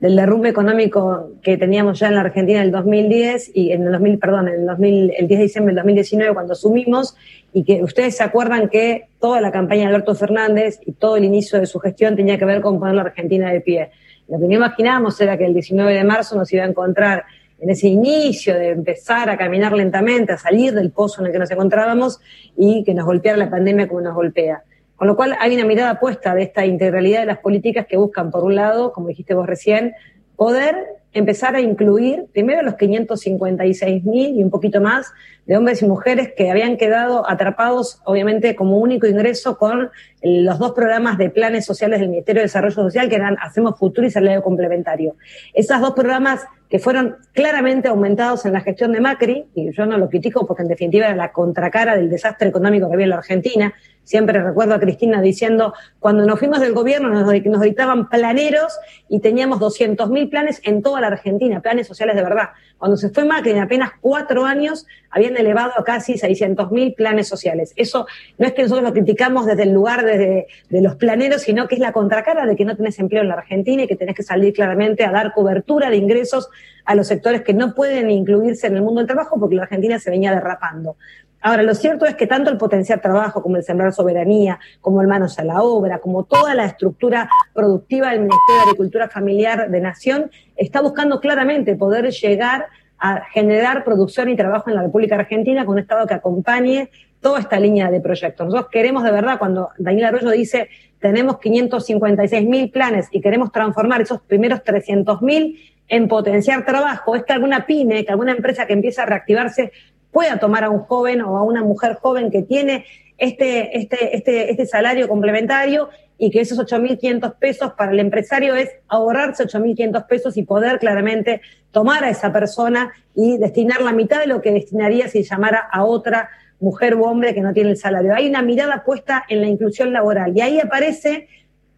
[0.00, 3.92] del derrumbe económico que teníamos ya en la Argentina en el 2010 y en el
[3.92, 7.14] 2000, perdón, en el, 2000, el 10 de diciembre del 2019 cuando asumimos
[7.52, 11.24] y que ustedes se acuerdan que toda la campaña de Alberto Fernández y todo el
[11.24, 13.90] inicio de su gestión tenía que ver con poner la Argentina de pie.
[14.28, 17.24] Lo que no imaginábamos era que el 19 de marzo nos iba a encontrar
[17.60, 21.38] en ese inicio de empezar a caminar lentamente, a salir del pozo en el que
[21.38, 22.20] nos encontrábamos
[22.56, 24.62] y que nos golpeara la pandemia como nos golpea.
[25.00, 28.30] Con lo cual hay una mirada puesta de esta integralidad de las políticas que buscan,
[28.30, 29.94] por un lado, como dijiste vos recién,
[30.36, 30.76] poder
[31.14, 35.10] empezar a incluir primero los 556 mil y un poquito más
[35.46, 39.90] de hombres y mujeres que habían quedado atrapados, obviamente, como único ingreso con
[40.22, 44.06] los dos programas de planes sociales del Ministerio de Desarrollo Social, que eran Hacemos Futuro
[44.06, 45.16] y Salario Complementario.
[45.54, 49.98] Esos dos programas que fueron claramente aumentados en la gestión de Macri, y yo no
[49.98, 53.16] lo critico porque en definitiva era la contracara del desastre económico que había en la
[53.16, 53.74] Argentina.
[54.10, 58.76] Siempre recuerdo a Cristina diciendo, cuando nos fuimos del gobierno nos, nos dictaban planeros
[59.08, 62.48] y teníamos 200.000 planes en toda la Argentina, planes sociales de verdad.
[62.76, 67.72] Cuando se fue Macri en apenas cuatro años habían elevado a casi 600.000 planes sociales.
[67.76, 71.68] Eso no es que nosotros lo criticamos desde el lugar de, de los planeros, sino
[71.68, 74.16] que es la contracara de que no tenés empleo en la Argentina y que tenés
[74.16, 76.48] que salir claramente a dar cobertura de ingresos
[76.84, 80.00] a los sectores que no pueden incluirse en el mundo del trabajo porque la Argentina
[80.00, 80.96] se venía derrapando.
[81.42, 85.08] Ahora, lo cierto es que tanto el potenciar trabajo como el sembrar soberanía, como el
[85.08, 89.80] manos a la obra, como toda la estructura productiva del Ministerio de Agricultura Familiar de
[89.80, 92.66] Nación, está buscando claramente poder llegar
[92.98, 97.40] a generar producción y trabajo en la República Argentina con un Estado que acompañe toda
[97.40, 98.46] esta línea de proyectos.
[98.46, 100.68] Nosotros queremos de verdad, cuando Daniel Arroyo dice
[101.00, 107.24] tenemos 556 mil planes y queremos transformar esos primeros 300 mil en potenciar trabajo, es
[107.24, 109.72] que alguna pyme, que alguna empresa que empieza a reactivarse
[110.10, 112.84] pueda tomar a un joven o a una mujer joven que tiene
[113.18, 118.70] este, este, este, este salario complementario y que esos 8.500 pesos para el empresario es
[118.88, 124.26] ahorrarse 8.500 pesos y poder claramente tomar a esa persona y destinar la mitad de
[124.26, 126.28] lo que destinaría si llamara a otra
[126.60, 128.14] mujer u hombre que no tiene el salario.
[128.14, 131.28] Hay una mirada puesta en la inclusión laboral y ahí aparece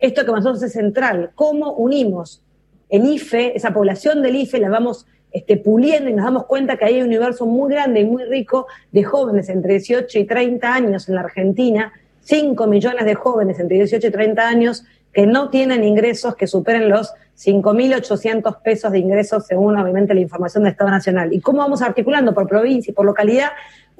[0.01, 2.43] esto que para nosotros es central, cómo unimos
[2.89, 6.85] el IFE, esa población del IFE la vamos este, puliendo y nos damos cuenta que
[6.85, 11.09] hay un universo muy grande y muy rico de jóvenes entre 18 y 30 años
[11.09, 15.85] en la Argentina, 5 millones de jóvenes entre 18 y 30 años que no tienen
[15.85, 21.33] ingresos que superen los 5.800 pesos de ingresos según obviamente la información del Estado Nacional.
[21.33, 23.51] ¿Y cómo vamos articulando por provincia y por localidad?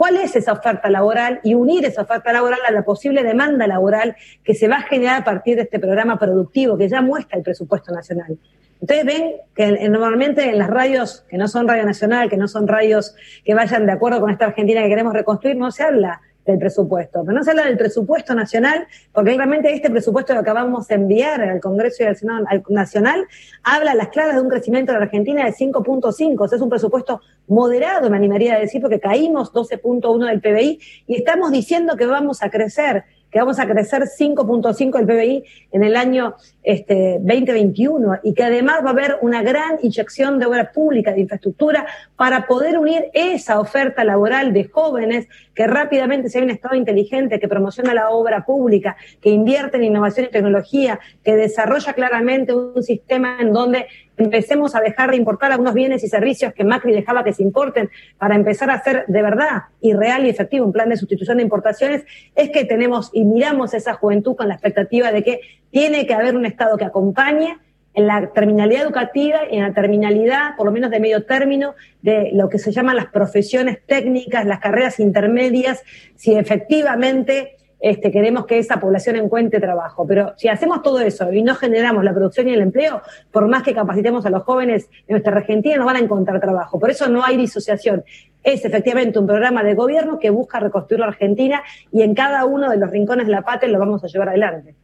[0.03, 4.17] ¿Cuál es esa oferta laboral y unir esa oferta laboral a la posible demanda laboral
[4.43, 7.45] que se va a generar a partir de este programa productivo que ya muestra el
[7.45, 8.37] presupuesto nacional?
[8.81, 12.67] Ustedes ven que normalmente en las radios que no son Radio Nacional, que no son
[12.67, 16.59] radios que vayan de acuerdo con esta Argentina que queremos reconstruir, no se habla del
[16.59, 17.23] presupuesto.
[17.25, 21.41] Pero no se habla del presupuesto nacional, porque realmente este presupuesto que acabamos de enviar
[21.43, 23.25] al Congreso y al Senado Nacional
[23.63, 26.41] habla a las claras de un crecimiento de la Argentina de 5.5.
[26.41, 30.81] O sea, es un presupuesto moderado, me animaría a decir, porque caímos 12.1 del PBI
[31.07, 35.83] y estamos diciendo que vamos a crecer que vamos a crecer 5.5 el PBI en
[35.83, 40.71] el año este, 2021 y que además va a haber una gran inyección de obra
[40.71, 46.51] pública, de infraestructura, para poder unir esa oferta laboral de jóvenes que rápidamente se un
[46.51, 51.95] Estado inteligente que promociona la obra pública, que invierte en innovación y tecnología, que desarrolla
[51.95, 56.65] claramente un sistema en donde empecemos a dejar de importar algunos bienes y servicios que
[56.65, 60.67] Macri dejaba que se importen para empezar a hacer de verdad y real y efectivo
[60.67, 64.55] un plan de sustitución de importaciones, es que tenemos y miramos esa juventud con la
[64.55, 67.57] expectativa de que tiene que haber un Estado que acompañe
[67.95, 72.31] en la terminalidad educativa y en la terminalidad, por lo menos de medio término, de
[72.33, 75.83] lo que se llaman las profesiones técnicas, las carreras intermedias,
[76.17, 80.07] si efectivamente este, queremos que esa población encuentre trabajo.
[80.07, 83.65] Pero si hacemos todo eso y no generamos la producción y el empleo, por más
[83.65, 86.79] que capacitemos a los jóvenes de nuestra Argentina, no van a encontrar trabajo.
[86.79, 88.05] Por eso no hay disociación.
[88.45, 92.71] Es efectivamente un programa de gobierno que busca reconstruir la Argentina y en cada uno
[92.71, 94.77] de los rincones de la patria lo vamos a llevar adelante.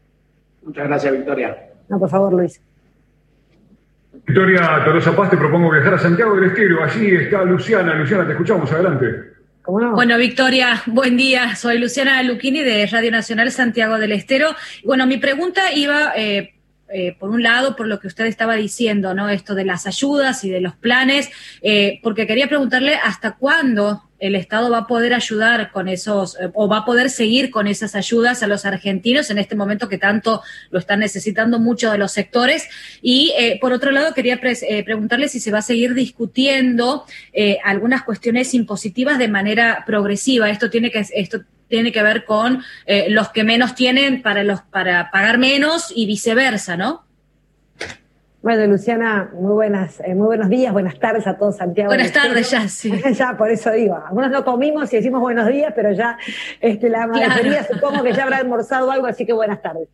[0.65, 1.57] Muchas gracias, Victoria.
[1.89, 2.61] No, por favor, Luis.
[4.27, 6.83] Victoria Torosa Paz, te propongo viajar a Santiago del Estero.
[6.83, 7.95] Allí está Luciana.
[7.95, 8.71] Luciana, te escuchamos.
[8.73, 9.38] Adelante.
[9.71, 11.55] Bueno, Victoria, buen día.
[11.55, 14.57] Soy Luciana Luquini de Radio Nacional Santiago del Estero.
[14.83, 16.55] Bueno, mi pregunta iba, eh,
[16.89, 19.29] eh, por un lado, por lo que usted estaba diciendo, ¿no?
[19.29, 21.29] Esto de las ayudas y de los planes,
[21.61, 26.69] eh, porque quería preguntarle hasta cuándo el Estado va a poder ayudar con esos, o
[26.69, 30.43] va a poder seguir con esas ayudas a los argentinos en este momento que tanto
[30.71, 32.69] lo están necesitando muchos de los sectores.
[33.01, 37.59] Y eh, por otro lado, quería eh, preguntarle si se va a seguir discutiendo eh,
[37.65, 40.51] algunas cuestiones impositivas de manera progresiva.
[40.51, 42.65] Esto tiene que, esto tiene que ver con
[43.09, 47.08] los que menos tienen para los, para pagar menos y viceversa, ¿no?
[48.49, 51.91] Bueno, Luciana, muy buenas, eh, muy buenos días, buenas tardes a todos, Santiago.
[51.91, 52.91] Buenas tardes, ya, sí.
[53.15, 56.17] ya, por eso digo, algunos no comimos y decimos buenos días, pero ya
[56.59, 59.91] este, la mayoría supongo que ya habrá almorzado algo, así que buenas tardes.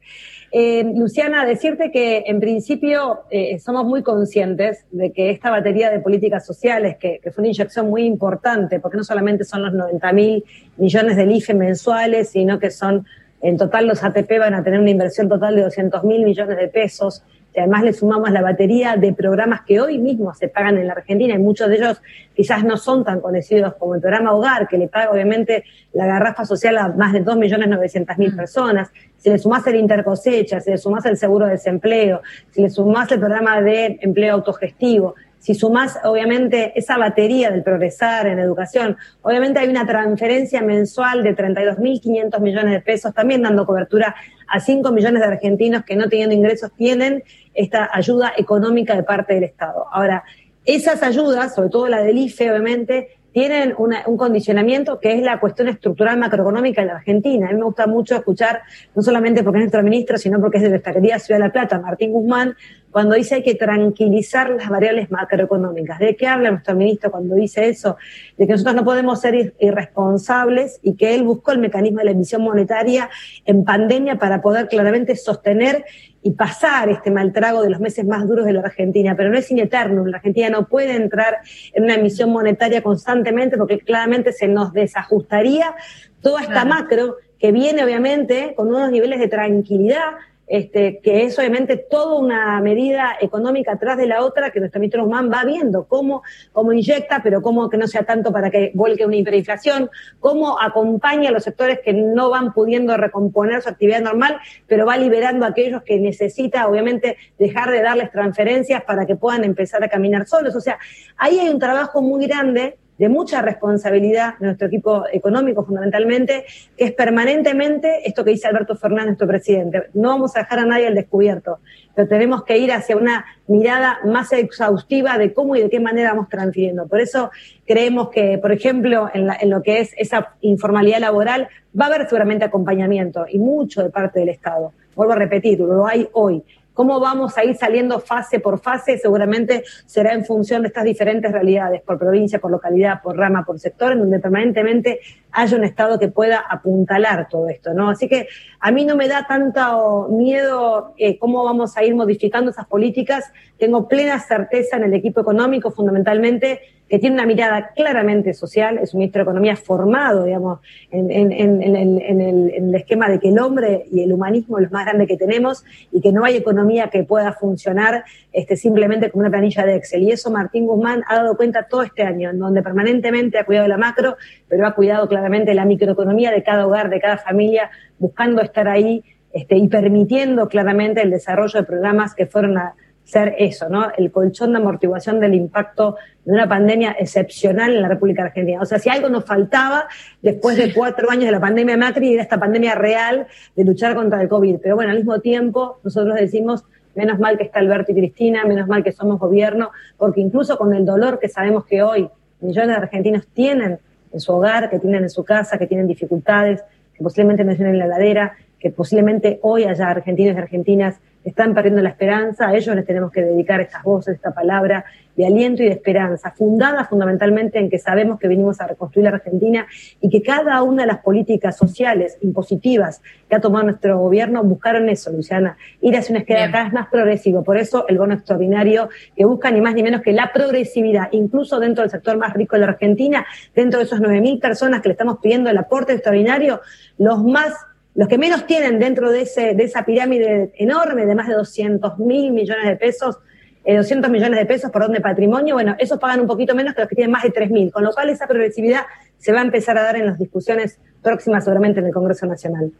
[0.53, 5.99] Eh, Luciana, decirte que en principio eh, somos muy conscientes de que esta batería de
[5.99, 10.13] políticas sociales, que, que, fue una inyección muy importante, porque no solamente son los 90
[10.13, 10.45] mil
[10.77, 13.05] millones del IFE mensuales, sino que son,
[13.43, 16.69] en total los ATP van a tener una inversión total de 200 mil millones de
[16.69, 17.25] pesos
[17.61, 21.35] además le sumamos la batería de programas que hoy mismo se pagan en la Argentina
[21.35, 22.03] y muchos de ellos
[22.35, 26.45] quizás no son tan conocidos como el programa Hogar, que le paga obviamente la garrafa
[26.45, 28.37] social a más de 2.900.000 mm.
[28.37, 28.91] personas.
[29.17, 33.11] Si le sumás el intercosecha, si le sumás el seguro de desempleo, si le sumás
[33.13, 35.15] el programa de empleo autogestivo,
[35.45, 41.37] si sumás, obviamente, esa batería del progresar en educación, obviamente hay una transferencia mensual de
[41.37, 44.15] 32.500 millones de pesos, también dando cobertura
[44.49, 49.35] a 5 millones de argentinos que no teniendo ingresos tienen esta ayuda económica de parte
[49.35, 49.85] del Estado.
[49.93, 50.25] Ahora,
[50.65, 55.69] esas ayudas, sobre todo la del IFE, obviamente, tienen un condicionamiento que es la cuestión
[55.69, 57.49] estructural macroeconómica de la Argentina.
[57.49, 58.63] A mí me gusta mucho escuchar,
[58.95, 61.53] no solamente porque es nuestro ministro, sino porque es de nuestra querida Ciudad de la
[61.53, 62.57] Plata, Martín Guzmán,
[62.95, 65.99] cuando dice hay que tranquilizar las variables macroeconómicas.
[65.99, 67.97] ¿De qué habla nuestro ministro cuando dice eso?
[68.39, 72.11] De que nosotros no podemos ser irresponsables y que él buscó el mecanismo de la
[72.13, 73.11] emisión monetaria
[73.47, 75.85] en pandemia para poder claramente sostener
[76.23, 79.39] y pasar este mal trago de los meses más duros de la Argentina, pero no
[79.39, 80.07] es in eterno.
[80.07, 81.39] La Argentina no puede entrar
[81.73, 85.75] en una emisión monetaria constantemente porque claramente se nos desajustaría
[86.23, 90.13] toda esta macro que viene obviamente con unos niveles de tranquilidad
[90.47, 95.05] este, que es obviamente toda una medida económica atrás de la otra que nuestro ministro
[95.05, 99.07] Guzmán va viendo cómo, cómo inyecta, pero cómo que no sea tanto para que vuelque
[99.07, 104.39] una hiperinflación, cómo acompaña a los sectores que no van pudiendo recomponer su actividad normal,
[104.67, 109.45] pero va liberando a aquellos que necesita, obviamente, dejar de darles transferencias para que puedan
[109.45, 110.55] empezar a caminar solos.
[110.55, 110.79] O sea,
[111.17, 116.45] ahí hay un trabajo muy grande de mucha responsabilidad de nuestro equipo económico fundamentalmente,
[116.77, 119.83] que es permanentemente esto que dice Alberto Fernández, nuestro presidente.
[119.95, 121.59] No vamos a dejar a nadie al descubierto,
[121.95, 126.13] pero tenemos que ir hacia una mirada más exhaustiva de cómo y de qué manera
[126.13, 126.87] vamos transfiriendo.
[126.87, 127.31] Por eso
[127.67, 132.05] creemos que, por ejemplo, en, en lo que es esa informalidad laboral, va a haber
[132.09, 134.73] seguramente acompañamiento y mucho de parte del Estado.
[134.95, 139.63] Vuelvo a repetir, lo hay hoy Cómo vamos a ir saliendo fase por fase seguramente
[139.87, 143.93] será en función de estas diferentes realidades, por provincia, por localidad, por rama, por sector,
[143.93, 144.99] en donde permanentemente
[145.35, 147.91] haya un Estado que pueda apuntalar todo esto, ¿no?
[147.91, 148.29] Así que
[148.61, 153.33] a mí no me da tanto miedo eh, cómo vamos a ir modificando esas políticas.
[153.59, 158.93] Tengo plena certeza en el equipo económico, fundamentalmente, que tiene una mirada claramente social, es
[158.93, 164.13] un ministro de Economía formado, digamos, en, el, esquema de que el hombre y el
[164.13, 168.05] humanismo es lo más grande que tenemos y que no hay economía que pueda funcionar
[168.33, 170.03] este, simplemente como una planilla de Excel.
[170.03, 173.67] Y eso Martín Guzmán ha dado cuenta todo este año, en donde permanentemente ha cuidado
[173.67, 174.17] la macro,
[174.49, 179.03] pero ha cuidado claramente la microeconomía de cada hogar, de cada familia, buscando estar ahí
[179.33, 183.91] este, y permitiendo claramente el desarrollo de programas que fueron a ser eso, ¿no?
[183.97, 188.61] El colchón de amortiguación del impacto de una pandemia excepcional en la República Argentina.
[188.61, 189.89] O sea, si algo nos faltaba
[190.21, 194.21] después de cuatro años de la pandemia Macri, era esta pandemia real de luchar contra
[194.21, 194.57] el COVID.
[194.63, 198.69] Pero bueno, al mismo tiempo, nosotros decimos, menos mal que está Alberto y Cristina, menos
[198.69, 202.11] mal que somos gobierno, porque incluso con el dolor que sabemos que hoy
[202.41, 203.79] millones de argentinos tienen
[204.15, 207.79] en su hogar, que tienen en su casa, que tienen dificultades, que posiblemente no tienen
[207.79, 212.75] la heladera, que posiblemente hoy haya argentinos y argentinas están perdiendo la esperanza, a ellos
[212.77, 214.85] les tenemos que dedicar estas voces, esta palabra
[215.17, 219.17] de aliento y de esperanza, fundada fundamentalmente en que sabemos que venimos a reconstruir la
[219.17, 219.67] Argentina
[220.01, 224.89] y que cada una de las políticas sociales impositivas que ha tomado nuestro gobierno buscaron
[224.89, 227.45] eso, Luciana, ir hacia una esquema cada vez más progresivo.
[227.45, 231.61] Por eso el bono extraordinario que busca ni más ni menos que la progresividad, incluso
[231.61, 233.25] dentro del sector más rico de la Argentina,
[233.55, 236.61] dentro de esos 9.000 personas que le estamos pidiendo el aporte extraordinario,
[236.99, 237.55] los más
[237.95, 241.99] los que menos tienen dentro de, ese, de esa pirámide enorme de más de 200
[241.99, 243.19] mil millones de pesos,
[243.65, 246.89] 200 millones de pesos, por de patrimonio, bueno, esos pagan un poquito menos que los
[246.89, 248.83] que tienen más de 3.000, con lo cual esa progresividad
[249.19, 252.73] se va a empezar a dar en las discusiones próximas seguramente en el Congreso Nacional.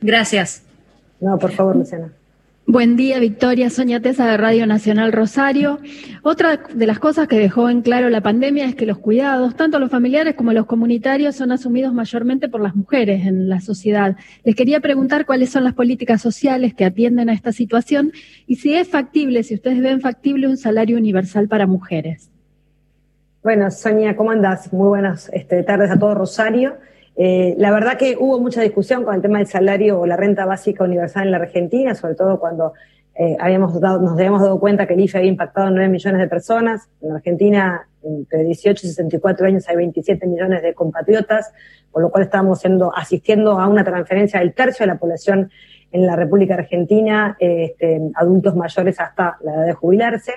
[0.00, 0.62] Gracias.
[1.20, 2.12] No, por favor, Luciana.
[2.70, 5.80] Buen día, Victoria Soña Tesa de Radio Nacional Rosario.
[6.22, 9.80] Otra de las cosas que dejó en claro la pandemia es que los cuidados, tanto
[9.80, 14.16] los familiares como los comunitarios, son asumidos mayormente por las mujeres en la sociedad.
[14.44, 18.12] Les quería preguntar cuáles son las políticas sociales que atienden a esta situación
[18.46, 22.30] y si es factible, si ustedes ven factible un salario universal para mujeres.
[23.42, 24.72] Bueno, Sonia, ¿cómo andás?
[24.72, 26.76] Muy buenas este, tardes a todo Rosario.
[27.16, 30.46] Eh, la verdad que hubo mucha discusión con el tema del salario o la renta
[30.46, 32.72] básica universal en la Argentina, sobre todo cuando
[33.14, 36.20] eh, habíamos dado, nos habíamos dado cuenta que el IFE había impactado en 9 millones
[36.20, 36.88] de personas.
[37.02, 41.52] En Argentina, entre 18 y 64 años, hay 27 millones de compatriotas,
[41.90, 45.50] con lo cual estamos siendo, asistiendo a una transferencia del tercio de la población
[45.92, 50.32] en la República Argentina, este, adultos mayores hasta la edad de jubilarse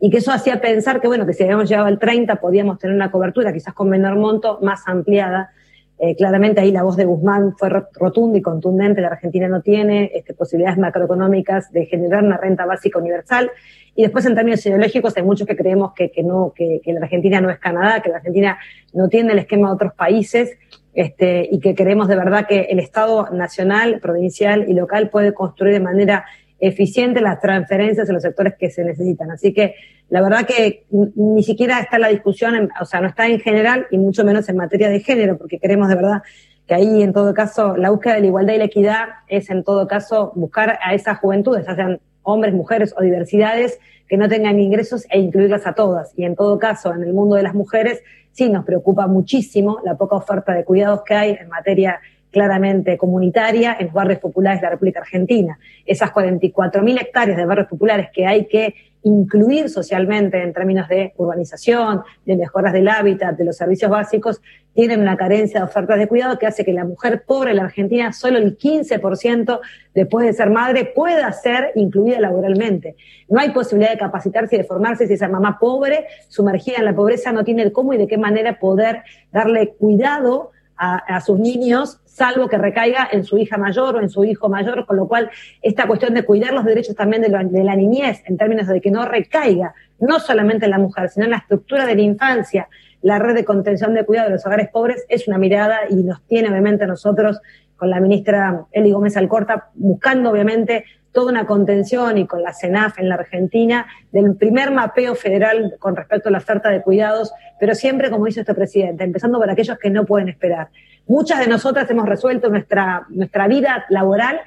[0.00, 2.94] y que eso hacía pensar que, bueno, que si habíamos llegado al 30 podíamos tener
[2.94, 5.52] una cobertura quizás con menor monto, más ampliada
[5.98, 9.00] eh, claramente ahí la voz de Guzmán fue rotunda y contundente.
[9.00, 13.50] La Argentina no tiene este, posibilidades macroeconómicas de generar una renta básica universal.
[13.94, 17.00] Y después, en términos ideológicos, hay muchos que creemos que, que no, que, que, la
[17.00, 18.58] Argentina no es Canadá, que la Argentina
[18.92, 20.58] no tiene el esquema de otros países,
[20.92, 25.74] este, y que creemos de verdad que el Estado nacional, provincial y local puede construir
[25.74, 26.26] de manera
[26.58, 29.30] eficiente las transferencias en los sectores que se necesitan.
[29.30, 29.74] Así que
[30.08, 33.98] la verdad que ni siquiera está la discusión, o sea, no está en general y
[33.98, 36.22] mucho menos en materia de género, porque queremos de verdad
[36.66, 39.64] que ahí en todo caso la búsqueda de la igualdad y la equidad es en
[39.64, 43.78] todo caso buscar a esas juventudes, ya sean hombres, mujeres o diversidades,
[44.08, 46.12] que no tengan ingresos e incluirlas a todas.
[46.16, 48.02] Y en todo caso, en el mundo de las mujeres,
[48.32, 52.00] sí nos preocupa muchísimo la poca oferta de cuidados que hay en materia
[52.30, 55.58] claramente comunitaria en los barrios populares de la República Argentina.
[55.84, 58.74] Esas 44.000 hectáreas de barrios populares que hay que
[59.06, 64.42] incluir socialmente en términos de urbanización, de mejoras del hábitat, de los servicios básicos,
[64.74, 67.62] tienen una carencia de ofertas de cuidado que hace que la mujer pobre en la
[67.64, 69.60] Argentina, solo el 15%
[69.94, 72.96] después de ser madre, pueda ser incluida laboralmente.
[73.28, 76.94] No hay posibilidad de capacitarse y de formarse si esa mamá pobre, sumergida en la
[76.96, 82.00] pobreza, no tiene el cómo y de qué manera poder darle cuidado a, sus niños,
[82.04, 85.30] salvo que recaiga en su hija mayor o en su hijo mayor, con lo cual
[85.62, 87.28] esta cuestión de cuidar los derechos también de,
[87.64, 91.32] la niñez, en términos de que no recaiga, no solamente en la mujer, sino en
[91.32, 92.68] la estructura de la infancia,
[93.02, 96.22] la red de contención de cuidado de los hogares pobres, es una mirada y nos
[96.26, 97.40] tiene obviamente nosotros
[97.76, 102.98] con la ministra Eli Gómez Alcorta, buscando obviamente toda una contención y con la CENAF
[102.98, 107.74] en la Argentina del primer mapeo federal con respecto a la oferta de cuidados, pero
[107.74, 110.68] siempre, como dice este presidente, empezando por aquellos que no pueden esperar.
[111.06, 114.40] Muchas de nosotras hemos resuelto nuestra, nuestra vida laboral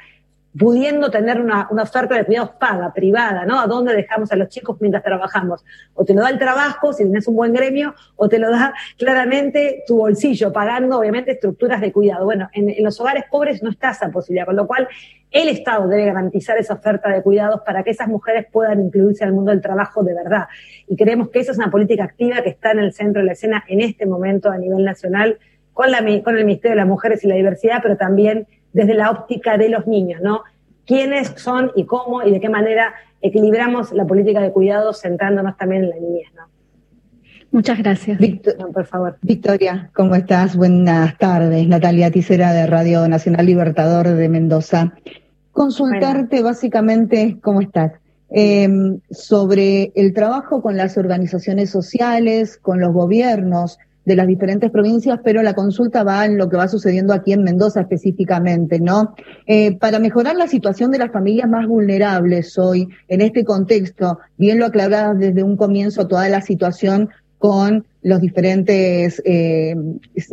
[0.57, 3.59] pudiendo tener una, una, oferta de cuidados paga, privada, ¿no?
[3.59, 5.63] ¿A dónde dejamos a los chicos mientras trabajamos?
[5.93, 8.73] O te lo da el trabajo, si tienes un buen gremio, o te lo da
[8.97, 12.25] claramente tu bolsillo, pagando obviamente estructuras de cuidado.
[12.25, 14.87] Bueno, en, en los hogares pobres no está esa posibilidad, con lo cual
[15.31, 19.33] el Estado debe garantizar esa oferta de cuidados para que esas mujeres puedan incluirse al
[19.33, 20.47] mundo del trabajo de verdad.
[20.87, 23.33] Y creemos que esa es una política activa que está en el centro de la
[23.33, 25.37] escena en este momento a nivel nacional
[25.73, 29.11] con, la, con el Ministerio de las Mujeres y la Diversidad, pero también desde la
[29.11, 30.43] óptica de los niños, ¿no?
[30.85, 35.83] ¿Quiénes son y cómo y de qué manera equilibramos la política de cuidados centrándonos también
[35.83, 36.43] en la niñez, ¿no?
[37.51, 38.19] Muchas gracias.
[38.73, 39.17] por favor.
[39.23, 40.55] Victoria, ¿cómo estás?
[40.55, 41.67] Buenas tardes.
[41.67, 44.93] Natalia Ticera de Radio Nacional Libertador de Mendoza.
[45.51, 47.93] Consultarte básicamente, ¿cómo estás?
[48.29, 53.79] Em, sobre el trabajo con las organizaciones sociales, con los gobiernos,
[54.09, 57.43] de las diferentes provincias, pero la consulta va en lo que va sucediendo aquí en
[57.43, 59.13] Mendoza específicamente, ¿no?
[59.45, 64.57] Eh, para mejorar la situación de las familias más vulnerables hoy, en este contexto, bien
[64.57, 69.75] lo aclarabas desde un comienzo toda la situación con los diferentes, eh,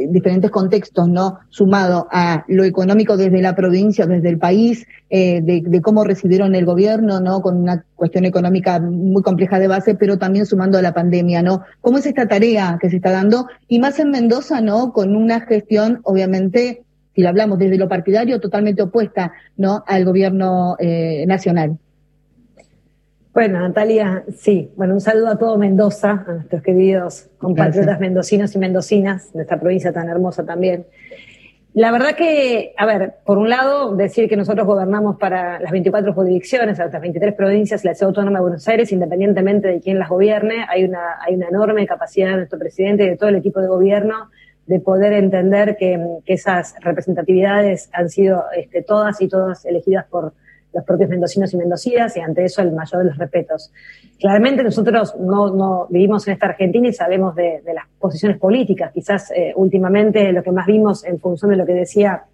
[0.08, 1.38] diferentes contextos, ¿no?
[1.48, 6.64] Sumado a lo económico desde la provincia, desde el país, eh, de, cómo recibieron el
[6.64, 7.40] gobierno, ¿no?
[7.40, 11.62] Con una cuestión económica muy compleja de base, pero también sumando a la pandemia, ¿no?
[11.80, 13.46] ¿Cómo es esta tarea que se está dando?
[13.68, 14.92] Y más en Mendoza, ¿no?
[14.92, 16.82] Con una gestión, obviamente,
[17.14, 19.84] si lo hablamos desde lo partidario, totalmente opuesta, ¿no?
[19.86, 21.78] Al gobierno eh, nacional.
[23.36, 24.72] Bueno, Natalia, sí.
[24.76, 29.60] Bueno, un saludo a todo Mendoza, a nuestros queridos compatriotas mendocinos y mendocinas de esta
[29.60, 30.86] provincia tan hermosa también.
[31.74, 36.14] La verdad que, a ver, por un lado, decir que nosotros gobernamos para las 24
[36.14, 40.64] jurisdicciones, las 23 provincias la ciudad autónoma de Buenos Aires, independientemente de quién las gobierne,
[40.70, 43.68] hay una, hay una enorme capacidad de nuestro presidente y de todo el equipo de
[43.68, 44.30] gobierno
[44.64, 50.32] de poder entender que, esas representatividades han sido este, todas y todas elegidas por
[50.72, 53.72] los propios mendocinos y mendocinas y ante eso el mayor de los respetos.
[54.18, 58.92] Claramente nosotros no, vivimos en esta Argentina y sabemos de, las posiciones políticas.
[58.92, 62.24] Quizás eh, últimamente lo que más vimos en función de lo que decía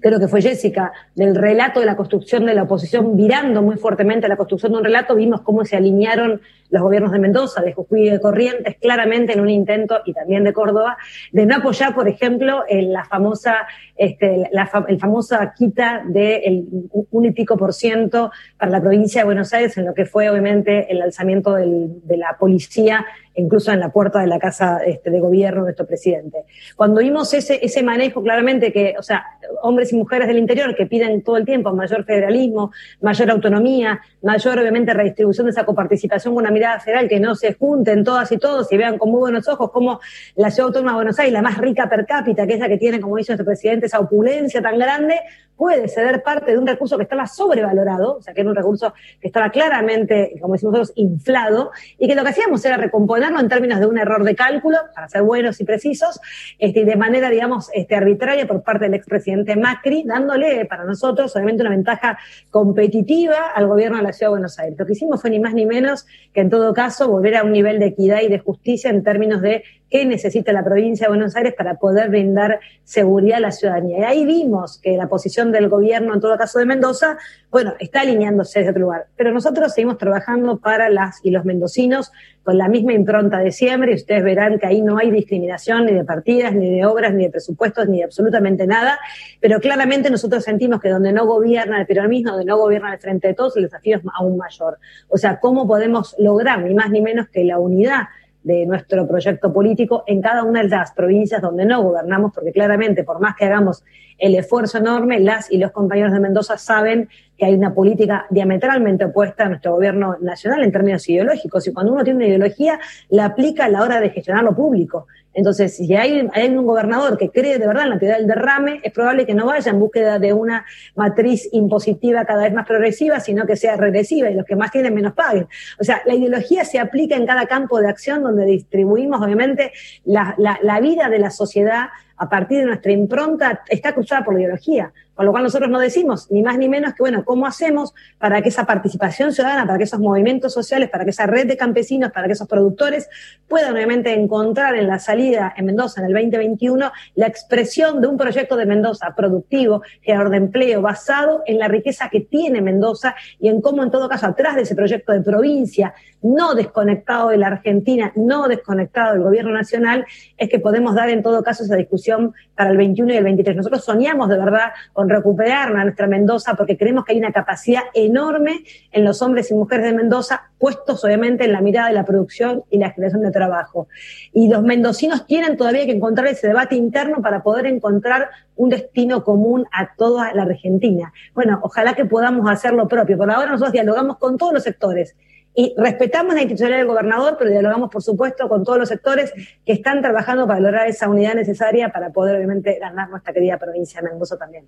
[0.00, 4.28] creo que fue Jessica, del relato de la construcción de la oposición, virando muy fuertemente
[4.28, 6.40] la construcción de un relato, vimos cómo se alinearon
[6.70, 10.44] los gobiernos de Mendoza, de Jujuy y de Corrientes, claramente en un intento, y también
[10.44, 10.98] de Córdoba,
[11.32, 14.50] de no apoyar, por ejemplo, la famosa, este,
[14.88, 19.52] el famosa quita del de un y pico por ciento para la provincia de Buenos
[19.52, 23.04] Aires, en lo que fue obviamente el alzamiento de la policía
[23.38, 26.44] incluso en la puerta de la casa este, de gobierno de nuestro presidente.
[26.76, 29.24] Cuando vimos ese, ese manejo claramente que, o sea,
[29.62, 34.58] hombres y mujeres del interior que piden todo el tiempo mayor federalismo, mayor autonomía, mayor
[34.58, 38.38] obviamente redistribución de esa coparticipación con una mirada federal, que no se junten todas y
[38.38, 40.00] todos y vean con muy buenos ojos cómo
[40.36, 42.78] la ciudad autónoma de Buenos Aires, la más rica per cápita, que es la que
[42.78, 45.20] tiene, como dice nuestro presidente, esa opulencia tan grande,
[45.58, 48.94] puede ceder parte de un recurso que estaba sobrevalorado, o sea, que era un recurso
[49.20, 53.48] que estaba claramente, como decimos nosotros, inflado, y que lo que hacíamos era recomponerlo en
[53.48, 56.20] términos de un error de cálculo, para ser buenos y precisos,
[56.58, 61.34] este, y de manera, digamos, este, arbitraria por parte del expresidente Macri, dándole para nosotros,
[61.34, 62.18] obviamente, una ventaja
[62.50, 64.78] competitiva al gobierno de la Ciudad de Buenos Aires.
[64.78, 67.50] Lo que hicimos fue ni más ni menos que, en todo caso, volver a un
[67.50, 71.36] nivel de equidad y de justicia en términos de qué necesita la provincia de Buenos
[71.36, 73.98] Aires para poder brindar seguridad a la ciudadanía.
[73.98, 77.18] Y ahí vimos que la posición del gobierno, en todo caso de Mendoza,
[77.50, 79.06] bueno, está alineándose desde otro lugar.
[79.16, 82.12] Pero nosotros seguimos trabajando para las y los mendocinos
[82.42, 85.92] con la misma impronta de siempre y ustedes verán que ahí no hay discriminación ni
[85.92, 88.98] de partidas, ni de obras, ni de presupuestos, ni de absolutamente nada.
[89.40, 93.28] Pero claramente nosotros sentimos que donde no gobierna el peronismo, donde no gobierna el frente
[93.28, 94.78] de todos, el desafío es aún mayor.
[95.08, 98.04] O sea, ¿cómo podemos lograr ni más ni menos que la unidad
[98.48, 103.04] de nuestro proyecto político en cada una de las provincias donde no gobernamos, porque claramente,
[103.04, 103.84] por más que hagamos
[104.16, 109.04] el esfuerzo enorme, las y los compañeros de Mendoza saben que hay una política diametralmente
[109.04, 112.80] opuesta a nuestro gobierno nacional en términos ideológicos, y cuando uno tiene una ideología,
[113.10, 115.06] la aplica a la hora de gestionar lo público.
[115.38, 118.92] Entonces, si hay, un gobernador que cree de verdad en la teoría del derrame, es
[118.92, 120.66] probable que no vaya en búsqueda de una
[120.96, 124.92] matriz impositiva cada vez más progresiva, sino que sea regresiva y los que más tienen
[124.92, 125.46] menos paguen.
[125.78, 129.70] O sea, la ideología se aplica en cada campo de acción donde distribuimos, obviamente,
[130.04, 134.40] la, la vida de la sociedad a partir de nuestra impronta está cruzada por la
[134.40, 134.92] ideología.
[135.18, 138.40] Con lo cual nosotros no decimos ni más ni menos que, bueno, ¿cómo hacemos para
[138.40, 142.12] que esa participación ciudadana, para que esos movimientos sociales, para que esa red de campesinos,
[142.12, 143.10] para que esos productores
[143.48, 148.16] puedan obviamente encontrar en la salida en Mendoza en el 2021 la expresión de un
[148.16, 153.48] proyecto de Mendoza productivo, generador de empleo, basado en la riqueza que tiene Mendoza y
[153.48, 157.48] en cómo en todo caso atrás de ese proyecto de provincia, no desconectado de la
[157.48, 160.06] Argentina, no desconectado del gobierno nacional,
[160.36, 163.56] es que podemos dar en todo caso esa discusión para el 21 y el 23.
[163.56, 167.82] Nosotros soñamos de verdad con recuperar a nuestra Mendoza porque creemos que hay una capacidad
[167.94, 172.04] enorme en los hombres y mujeres de Mendoza, puestos obviamente en la mirada de la
[172.04, 173.88] producción y la generación de trabajo.
[174.32, 179.24] Y los mendocinos tienen todavía que encontrar ese debate interno para poder encontrar un destino
[179.24, 181.12] común a toda la Argentina.
[181.34, 183.16] Bueno, ojalá que podamos hacer lo propio.
[183.16, 185.14] Por ahora nosotros dialogamos con todos los sectores
[185.60, 189.32] y respetamos la institucionalidad del gobernador, pero dialogamos, por supuesto, con todos los sectores
[189.66, 194.00] que están trabajando para lograr esa unidad necesaria para poder, obviamente, ganar nuestra querida provincia
[194.00, 194.66] de Mendoza también.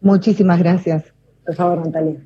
[0.00, 1.04] Muchísimas gracias.
[1.44, 2.16] Por favor, Natalia.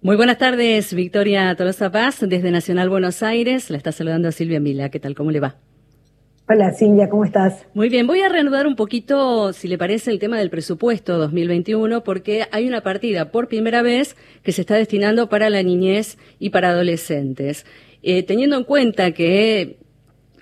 [0.00, 3.68] Muy buenas tardes, Victoria Tolosa Paz, desde Nacional Buenos Aires.
[3.70, 4.90] La está saludando Silvia Mila.
[4.90, 5.14] ¿Qué tal?
[5.14, 5.56] ¿Cómo le va?
[6.50, 7.66] Hola Silvia, ¿cómo estás?
[7.74, 12.02] Muy bien, voy a reanudar un poquito, si le parece, el tema del presupuesto 2021,
[12.04, 16.48] porque hay una partida por primera vez que se está destinando para la niñez y
[16.48, 17.66] para adolescentes.
[18.02, 19.76] Eh, teniendo en cuenta que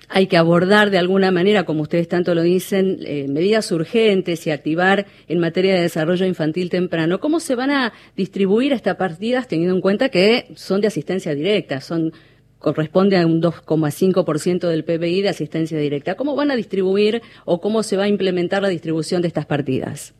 [0.09, 4.51] hay que abordar de alguna manera, como ustedes tanto lo dicen, eh, medidas urgentes y
[4.51, 7.19] activar en materia de desarrollo infantil temprano.
[7.19, 11.81] ¿Cómo se van a distribuir estas partidas teniendo en cuenta que son de asistencia directa,
[11.81, 12.13] son
[12.59, 16.15] corresponde a un 2,5% del PBI de asistencia directa?
[16.15, 20.15] ¿Cómo van a distribuir o cómo se va a implementar la distribución de estas partidas?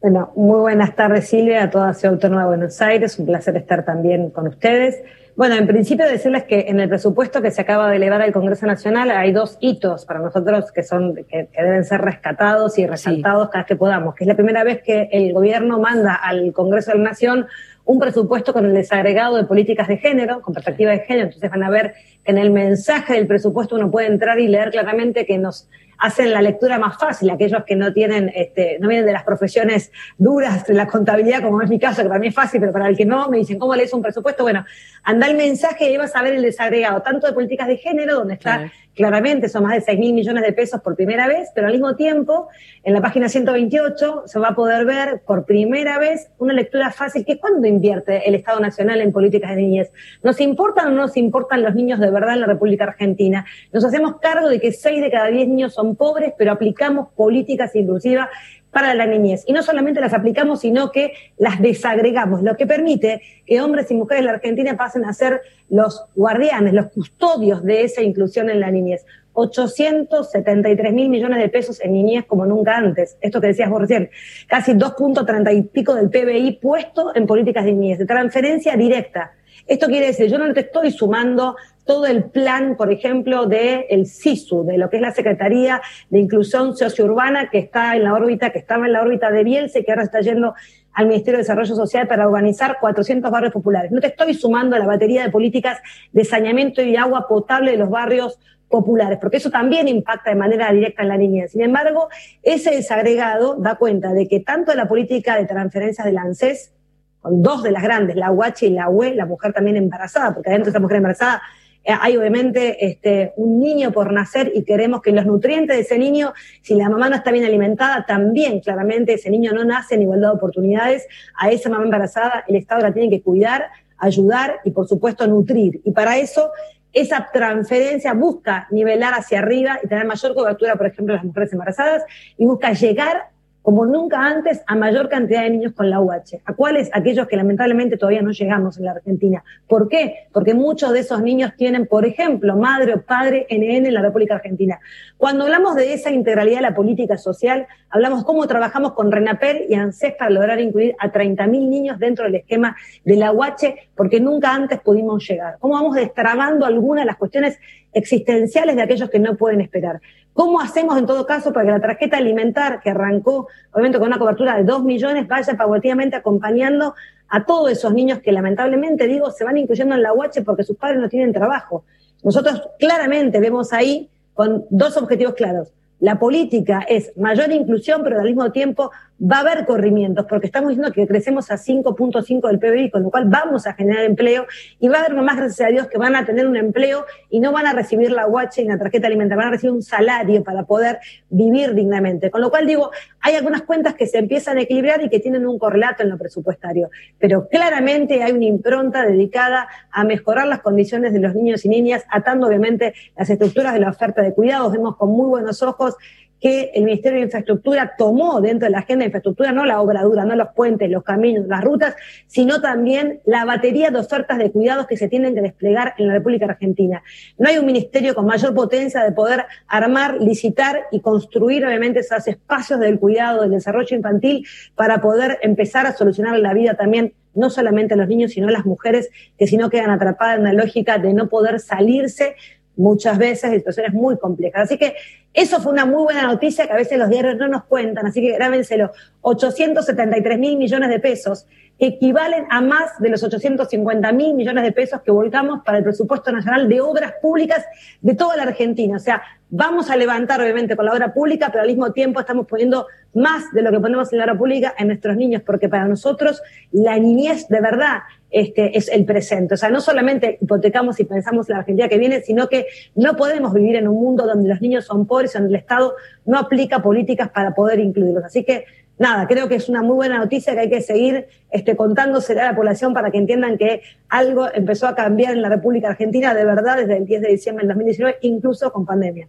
[0.00, 3.84] Bueno, muy buenas tardes Silvia, a toda Ciudad Autónoma de Buenos Aires, un placer estar
[3.84, 4.96] también con ustedes.
[5.40, 8.66] Bueno, en principio decirles que en el presupuesto que se acaba de elevar al Congreso
[8.66, 13.62] Nacional hay dos hitos para nosotros que son que, deben ser rescatados y resaltados cada
[13.62, 16.98] vez que podamos, que es la primera vez que el gobierno manda al Congreso de
[16.98, 17.46] la Nación
[17.86, 21.62] un presupuesto con el desagregado de políticas de género, con perspectiva de género, entonces van
[21.62, 25.38] a ver que en el mensaje del presupuesto uno puede entrar y leer claramente que
[25.38, 25.68] nos
[26.00, 29.92] hacen la lectura más fácil, aquellos que no tienen, este, no vienen de las profesiones
[30.16, 32.88] duras de la contabilidad, como es mi caso, que para mí es fácil, pero para
[32.88, 34.42] el que no, me dicen, ¿cómo lees un presupuesto?
[34.42, 34.64] Bueno,
[35.02, 38.34] anda el mensaje y vas a ver el desagregado, tanto de políticas de género, donde
[38.34, 41.72] está claramente, son más de 6 mil millones de pesos por primera vez, pero al
[41.72, 42.48] mismo tiempo,
[42.82, 47.24] en la página 128 se va a poder ver por primera vez una lectura fácil,
[47.24, 49.92] que es cuando invierte el Estado Nacional en políticas de niñez.
[50.22, 53.44] ¿Nos importan o no nos importan los niños de verdad en la República Argentina?
[53.72, 57.74] Nos hacemos cargo de que 6 de cada 10 niños son pobres, pero aplicamos políticas
[57.74, 58.28] inclusivas
[58.70, 59.44] para la niñez.
[59.46, 63.94] Y no solamente las aplicamos, sino que las desagregamos, lo que permite que hombres y
[63.94, 68.60] mujeres de la Argentina pasen a ser los guardianes, los custodios de esa inclusión en
[68.60, 69.04] la niñez.
[69.32, 73.16] 873 mil millones de pesos en niñez como nunca antes.
[73.20, 74.10] Esto que decías vos recién,
[74.48, 79.32] casi 2.30 y pico del PBI puesto en políticas de niñez, de transferencia directa.
[79.70, 81.54] Esto quiere decir, yo no te estoy sumando
[81.84, 86.18] todo el plan, por ejemplo, del el SISU, de lo que es la Secretaría de
[86.18, 89.84] Inclusión Sociourbana, que está en la órbita, que estaba en la órbita de Bielsa y
[89.84, 90.54] que ahora está yendo
[90.92, 93.92] al Ministerio de Desarrollo Social para organizar 400 barrios populares.
[93.92, 95.78] No te estoy sumando a la batería de políticas
[96.10, 100.72] de saneamiento y agua potable de los barrios populares, porque eso también impacta de manera
[100.72, 101.52] directa en la niñez.
[101.52, 102.08] Sin embargo,
[102.42, 106.72] ese desagregado da cuenta de que tanto la política de transferencias del ANSES,
[107.20, 110.50] con dos de las grandes, la UH y la UE, la mujer también embarazada, porque
[110.50, 111.42] adentro de esa mujer embarazada
[111.82, 115.98] eh, hay obviamente este, un niño por nacer y queremos que los nutrientes de ese
[115.98, 120.02] niño, si la mamá no está bien alimentada, también claramente ese niño no nace en
[120.02, 121.06] igualdad de oportunidades.
[121.36, 125.80] A esa mamá embarazada el Estado la tiene que cuidar, ayudar y por supuesto nutrir.
[125.84, 126.50] Y para eso
[126.92, 132.02] esa transferencia busca nivelar hacia arriba y tener mayor cobertura, por ejemplo, las mujeres embarazadas
[132.36, 133.30] y busca llegar
[133.62, 136.40] como nunca antes a mayor cantidad de niños con la UH.
[136.44, 136.90] ¿A cuáles?
[136.92, 139.44] Aquellos que lamentablemente todavía no llegamos en la Argentina.
[139.68, 140.28] ¿Por qué?
[140.32, 144.36] Porque muchos de esos niños tienen, por ejemplo, madre o padre NN en la República
[144.36, 144.80] Argentina.
[145.16, 149.74] Cuando hablamos de esa integralidad de la política social, hablamos cómo trabajamos con RENAPER y
[149.74, 154.54] ANSES para lograr incluir a 30.000 niños dentro del esquema de la UH, porque nunca
[154.54, 155.56] antes pudimos llegar.
[155.58, 157.58] Cómo vamos destrabando algunas de las cuestiones
[157.92, 160.00] existenciales de aquellos que no pueden esperar.
[160.32, 164.18] ¿Cómo hacemos en todo caso para que la tarjeta alimentar, que arrancó obviamente con una
[164.18, 166.94] cobertura de 2 millones, vaya paulatinamente acompañando
[167.28, 170.76] a todos esos niños que lamentablemente, digo, se van incluyendo en la UH porque sus
[170.76, 171.84] padres no tienen trabajo?
[172.22, 175.72] Nosotros claramente vemos ahí con dos objetivos claros.
[175.98, 180.70] La política es mayor inclusión, pero al mismo tiempo va a haber corrimientos, porque estamos
[180.70, 184.46] diciendo que crecemos a 5.5 del PBI, con lo cual vamos a generar empleo
[184.78, 187.40] y va a haber mamás, gracias a Dios, que van a tener un empleo y
[187.40, 190.42] no van a recibir la guache y la tarjeta alimentaria, van a recibir un salario
[190.42, 192.30] para poder vivir dignamente.
[192.30, 192.90] Con lo cual digo,
[193.20, 196.18] hay algunas cuentas que se empiezan a equilibrar y que tienen un correlato en lo
[196.18, 201.68] presupuestario, pero claramente hay una impronta dedicada a mejorar las condiciones de los niños y
[201.68, 204.72] niñas, atando obviamente las estructuras de la oferta de cuidados.
[204.72, 205.96] Vemos con muy buenos ojos
[206.40, 210.02] que el Ministerio de Infraestructura tomó dentro de la agenda de infraestructura, no la obra
[210.02, 211.94] dura, no los puentes, los caminos, las rutas,
[212.26, 216.14] sino también la batería de ofertas de cuidados que se tienen que desplegar en la
[216.14, 217.02] República Argentina.
[217.38, 222.26] No hay un ministerio con mayor potencia de poder armar, licitar y construir obviamente esos
[222.26, 227.50] espacios del cuidado, del desarrollo infantil para poder empezar a solucionar la vida también no
[227.50, 230.52] solamente a los niños, sino a las mujeres que si no quedan atrapadas en la
[230.52, 232.34] lógica de no poder salirse
[232.76, 234.62] muchas veces de situaciones muy complejas.
[234.62, 234.94] Así que
[235.32, 238.20] eso fue una muy buena noticia que a veces los diarios no nos cuentan, así
[238.20, 238.90] que grábenselo.
[239.22, 241.46] 873 mil millones de pesos
[241.80, 246.30] equivalen a más de los 850 mil millones de pesos que volcamos para el presupuesto
[246.30, 247.64] nacional de obras públicas
[248.02, 248.96] de toda la Argentina.
[248.96, 252.46] O sea, vamos a levantar obviamente con la obra pública, pero al mismo tiempo estamos
[252.46, 255.88] poniendo más de lo que ponemos en la obra pública en nuestros niños, porque para
[255.88, 258.00] nosotros la niñez de verdad
[258.30, 259.54] este, es el presente.
[259.54, 263.16] O sea, no solamente hipotecamos y pensamos en la Argentina que viene, sino que no
[263.16, 265.94] podemos vivir en un mundo donde los niños son pobres, donde el Estado
[266.26, 268.24] no aplica políticas para poder incluirlos.
[268.24, 268.64] Así que,
[269.00, 272.50] nada, creo que es una muy buena noticia que hay que seguir este, contándosela a
[272.52, 276.44] la población para que entiendan que algo empezó a cambiar en la República Argentina de
[276.44, 279.26] verdad desde el 10 de diciembre del 2019, incluso con pandemia.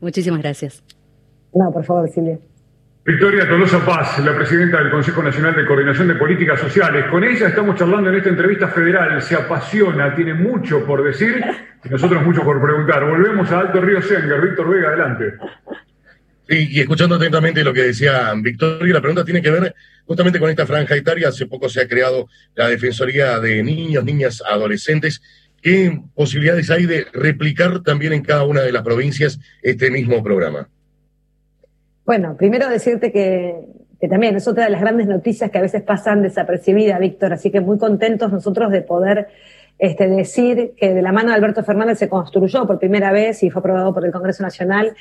[0.00, 0.82] Muchísimas gracias.
[1.52, 2.38] No, por favor, Silvia.
[3.06, 7.04] Victoria Tolosa Paz, la presidenta del Consejo Nacional de Coordinación de Políticas Sociales.
[7.10, 9.20] Con ella estamos charlando en esta entrevista federal.
[9.20, 11.44] Se apasiona, tiene mucho por decir
[11.84, 13.04] y nosotros mucho por preguntar.
[13.04, 14.40] Volvemos a Alto Río Senger.
[14.40, 15.34] Víctor Vega, adelante.
[16.48, 19.74] Sí, y escuchando atentamente lo que decía Victoria, la pregunta tiene que ver
[20.06, 21.28] justamente con esta franja etaria.
[21.28, 25.22] Hace poco se ha creado la Defensoría de Niños, Niñas, Adolescentes.
[25.62, 30.68] ¿Qué posibilidades hay de replicar también en cada una de las provincias este mismo programa?
[32.04, 33.54] Bueno, primero decirte que,
[34.10, 37.62] también es otra de las grandes noticias que a veces pasan desapercibidas, Víctor, así que
[37.62, 39.28] muy contentos nosotros de poder
[39.78, 43.48] este, decir que de la mano de Alberto Fernández se construyó por primera vez y
[43.48, 44.94] fue aprobado por el Congreso Nacional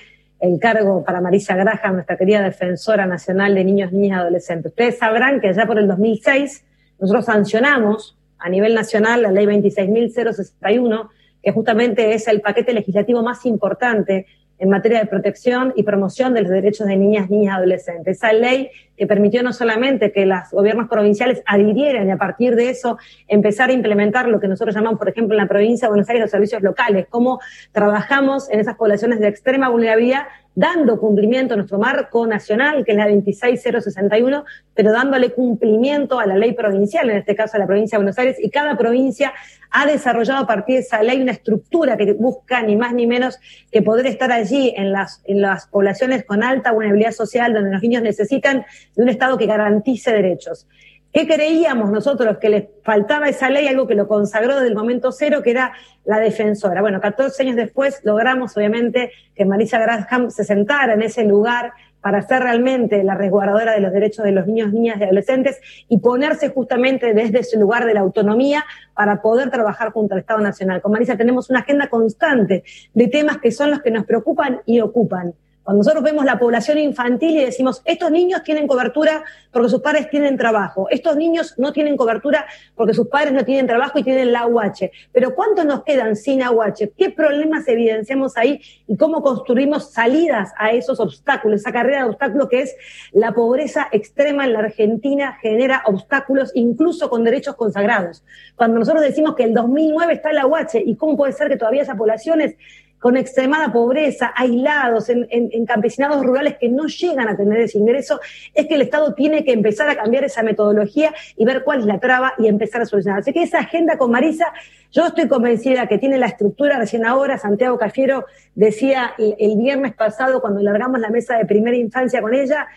[0.43, 4.71] el cargo para Marisa Graham, nuestra querida defensora nacional de niños, niñas y adolescentes.
[4.73, 6.65] Ustedes sabrán que ya por el 2006
[6.99, 11.09] nosotros sancionamos a nivel nacional la ley 26.061,
[11.41, 14.25] que justamente es el paquete legislativo más importante
[14.59, 18.17] en materia de protección y promoción de los derechos de niñas, niñas y adolescentes.
[18.17, 22.69] Esa ley que permitió no solamente que los gobiernos provinciales adhirieran y a partir de
[22.69, 26.09] eso empezar a implementar lo que nosotros llamamos, por ejemplo, en la provincia de Buenos
[26.09, 27.39] Aires, los servicios locales, cómo
[27.71, 30.23] trabajamos en esas poblaciones de extrema vulnerabilidad
[30.55, 36.35] dando cumplimiento a nuestro marco nacional, que es la 26061, pero dándole cumplimiento a la
[36.35, 39.33] ley provincial, en este caso a la provincia de Buenos Aires, y cada provincia
[39.71, 43.39] ha desarrollado a partir de esa ley una estructura que busca ni más ni menos
[43.71, 47.81] que poder estar allí en las, en las poblaciones con alta vulnerabilidad social, donde los
[47.81, 48.65] niños necesitan
[48.95, 50.67] de un Estado que garantice derechos.
[51.13, 55.11] ¿Qué creíamos nosotros que le faltaba esa ley, algo que lo consagró desde el momento
[55.11, 55.73] cero, que era
[56.05, 56.81] la defensora?
[56.81, 62.21] Bueno, 14 años después logramos, obviamente, que Marisa Graham se sentara en ese lugar para
[62.23, 66.49] ser realmente la resguardadora de los derechos de los niños, niñas y adolescentes y ponerse
[66.49, 68.65] justamente desde ese lugar de la autonomía
[68.95, 70.81] para poder trabajar junto al Estado Nacional.
[70.81, 72.63] Con Marisa tenemos una agenda constante
[72.93, 75.35] de temas que son los que nos preocupan y ocupan.
[75.63, 80.09] Cuando nosotros vemos la población infantil y decimos, estos niños tienen cobertura porque sus padres
[80.09, 82.45] tienen trabajo, estos niños no tienen cobertura
[82.75, 86.43] porque sus padres no tienen trabajo y tienen la UH, pero ¿cuántos nos quedan sin
[86.43, 86.91] AUH?
[86.97, 92.49] ¿Qué problemas evidenciamos ahí y cómo construimos salidas a esos obstáculos, esa carrera de obstáculos
[92.49, 92.75] que es
[93.13, 98.23] la pobreza extrema en la Argentina genera obstáculos incluso con derechos consagrados.
[98.55, 101.83] Cuando nosotros decimos que el 2009 está la UH y cómo puede ser que todavía
[101.83, 102.55] esas poblaciones
[103.03, 108.21] con extremada pobreza, aislados, en, campesinados rurales que no llegan a tener ese ingreso,
[108.53, 111.85] es que el Estado tiene que empezar a cambiar esa metodología y ver cuál es
[111.85, 113.19] la traba y empezar a solucionar.
[113.19, 114.53] Así que esa agenda con Marisa,
[114.89, 118.23] yo estoy convencida que tiene la estructura, recién ahora Santiago Cafiero
[118.55, 122.67] decía el, viernes pasado cuando largamos la mesa de primera infancia con ella,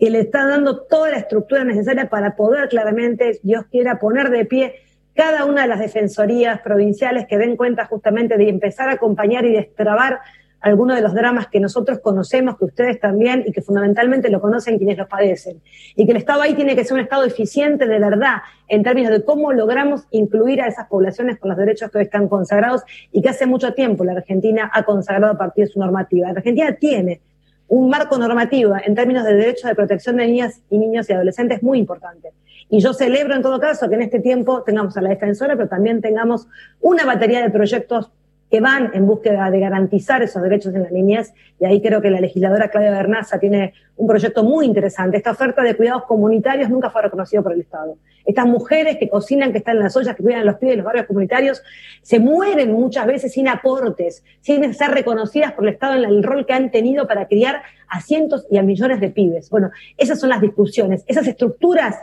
[0.00, 4.46] que le está dando toda la estructura necesaria para poder claramente, Dios quiera, poner de
[4.46, 4.74] pie
[5.16, 9.52] cada una de las defensorías provinciales que den cuenta justamente de empezar a acompañar y
[9.52, 10.20] destrabar
[10.60, 14.78] algunos de los dramas que nosotros conocemos, que ustedes también, y que fundamentalmente lo conocen
[14.78, 15.62] quienes los padecen.
[15.94, 18.38] Y que el Estado ahí tiene que ser un Estado eficiente de verdad,
[18.68, 22.28] en términos de cómo logramos incluir a esas poblaciones con los derechos que hoy están
[22.28, 26.26] consagrados y que hace mucho tiempo la Argentina ha consagrado a partir de su normativa.
[26.28, 27.20] La Argentina tiene
[27.68, 31.62] un marco normativo en términos de derechos de protección de niñas y niños y adolescentes
[31.62, 32.32] muy importante.
[32.68, 35.68] Y yo celebro en todo caso que en este tiempo tengamos a la defensora, pero
[35.68, 36.48] también tengamos
[36.80, 38.10] una batería de proyectos
[38.50, 42.10] que van en búsqueda de garantizar esos derechos en la niñez, y ahí creo que
[42.10, 45.16] la legisladora Claudia Bernaza tiene un proyecto muy interesante.
[45.16, 47.96] Esta oferta de cuidados comunitarios nunca fue reconocida por el Estado.
[48.24, 50.76] Estas mujeres que cocinan, que están en las ollas, que cuidan a los pibes de
[50.76, 51.62] los barrios comunitarios,
[52.02, 56.46] se mueren muchas veces sin aportes, sin ser reconocidas por el Estado en el rol
[56.46, 59.50] que han tenido para criar a cientos y a millones de pibes.
[59.50, 61.96] Bueno, esas son las discusiones, esas estructuras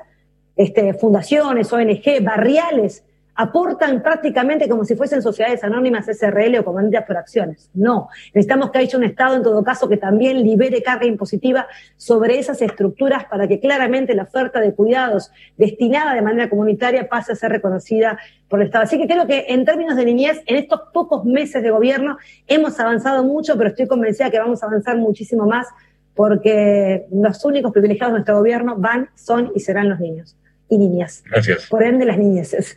[0.56, 3.04] este, fundaciones, ONG, barriales,
[3.36, 7.70] aportan prácticamente como si fuesen sociedades anónimas SRL o comunidades por acciones.
[7.74, 12.38] No, necesitamos que haya un Estado en todo caso que también libere carga impositiva sobre
[12.38, 17.36] esas estructuras para que claramente la oferta de cuidados destinada de manera comunitaria pase a
[17.36, 18.84] ser reconocida por el Estado.
[18.84, 22.80] Así que creo que en términos de niñez, en estos pocos meses de gobierno hemos
[22.80, 25.68] avanzado mucho, pero estoy convencida que vamos a avanzar muchísimo más
[26.14, 30.38] porque los únicos privilegiados de nuestro gobierno van, son y serán los niños
[30.70, 31.24] y niñas.
[31.30, 31.68] Gracias.
[31.70, 32.76] Por ende, las niñeces.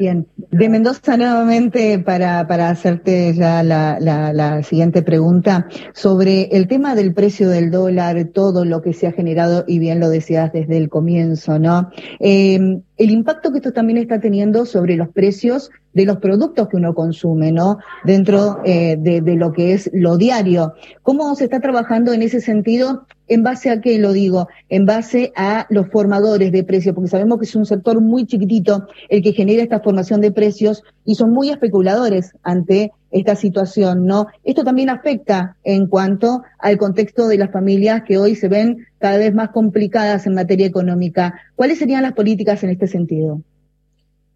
[0.00, 6.94] Bien, de Mendoza nuevamente para, para hacerte ya la, la, siguiente pregunta sobre el tema
[6.94, 10.78] del precio del dólar, todo lo que se ha generado, y bien lo decías desde
[10.78, 11.90] el comienzo, ¿no?
[12.18, 16.76] Eh, el impacto que esto también está teniendo sobre los precios de los productos que
[16.76, 17.78] uno consume, ¿no?
[18.04, 20.74] Dentro eh, de, lo que es lo diario.
[21.02, 23.06] ¿Cómo se está trabajando en ese sentido?
[23.26, 24.48] ¿En base a qué lo digo?
[24.68, 28.86] En base a los formadores de precios, porque sabemos que es un sector muy chiquitito
[29.08, 34.26] el que genera esta formación de precios y son muy especuladores ante esta situación, ¿no?
[34.44, 39.18] Esto también afecta en cuanto al contexto de las familias que hoy se ven cada
[39.18, 41.34] vez más complicadas en materia económica.
[41.56, 43.40] ¿Cuáles serían las políticas en este sentido?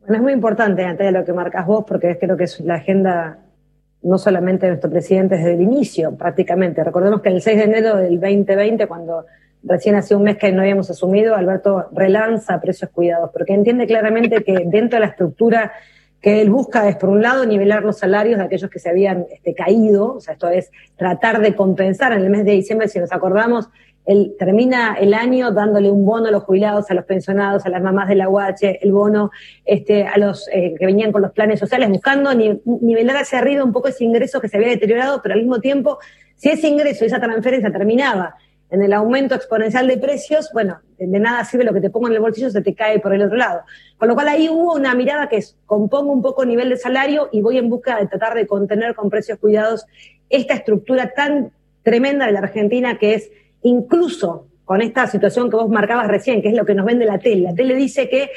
[0.01, 2.75] Bueno, es muy importante, antes de lo que marcas vos, porque creo que es la
[2.75, 3.39] agenda
[4.03, 6.85] no solamente de nuestro presidente desde el inicio, prácticamente.
[6.85, 9.25] Recordemos que el 6 de enero del 2020, cuando
[9.63, 14.45] recién hace un mes que no habíamos asumido, Alberto relanza precios cuidados, porque entiende claramente
[14.45, 15.73] que dentro de la estructura
[16.25, 19.27] que él busca es, por un lado, nivelar los salarios de aquellos que se habían
[19.31, 22.99] este, caído, o sea, esto es tratar de compensar en el mes de diciembre, si
[22.99, 23.69] nos acordamos,
[24.07, 27.83] el, termina el año dándole un bono a los jubilados, a los pensionados, a las
[27.83, 29.33] mamás de la UH, el bono
[29.67, 33.73] este, a los eh, que venían con los planes sociales, buscando nivelar hacia arriba un
[33.73, 35.99] poco ese ingreso que se había deteriorado, pero al mismo tiempo,
[36.37, 38.35] si ese ingreso, esa transferencia terminaba
[38.75, 42.15] en el aumento exponencial de precios, bueno, de nada sirve lo que te pongo en
[42.15, 43.61] el bolsillo, se te cae por el otro lado.
[43.99, 46.77] Con lo cual ahí hubo una mirada que es, compongo un poco el nivel de
[46.77, 49.87] salario y voy en busca de tratar de contener con precios cuidados
[50.29, 51.53] esta estructura tan
[51.85, 53.31] tremenda de la Argentina que es
[53.63, 57.19] incluso con esta situación que vos marcabas recién, que es lo que nos vende la
[57.19, 57.43] tele.
[57.43, 58.31] La tele dice que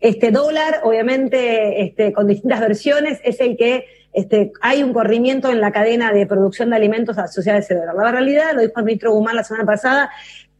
[0.00, 5.60] este dólar, obviamente, este, con distintas versiones, es el que este, hay un corrimiento en
[5.60, 7.94] la cadena de producción de alimentos asociada a ese dólar.
[7.94, 10.10] La realidad, lo dijo el ministro Guzmán la semana pasada,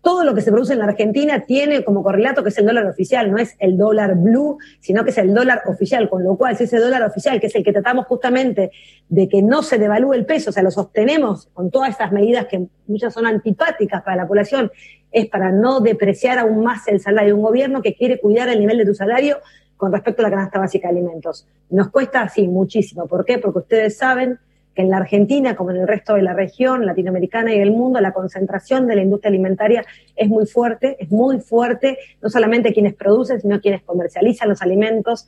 [0.03, 2.87] todo lo que se produce en la Argentina tiene como correlato que es el dólar
[2.87, 6.57] oficial, no es el dólar blue, sino que es el dólar oficial, con lo cual
[6.57, 8.73] si ese dólar oficial, que es el que tratamos justamente
[9.09, 12.47] de que no se devalúe el peso, o sea, lo sostenemos con todas estas medidas
[12.47, 14.73] que muchas son antipáticas para la población,
[15.13, 18.59] es para no depreciar aún más el salario de un gobierno que quiere cuidar el
[18.59, 19.39] nivel de tu salario
[19.83, 21.45] con respecto a la canasta básica de alimentos.
[21.71, 23.09] Nos cuesta así muchísimo.
[23.09, 23.39] ¿Por qué?
[23.39, 24.39] Porque ustedes saben
[24.77, 28.01] que en la Argentina, como en el resto de la región latinoamericana y del mundo,
[28.01, 32.95] la concentración de la industria alimentaria es muy fuerte, es muy fuerte, no solamente quienes
[32.95, 35.27] producen, sino quienes comercializan los alimentos.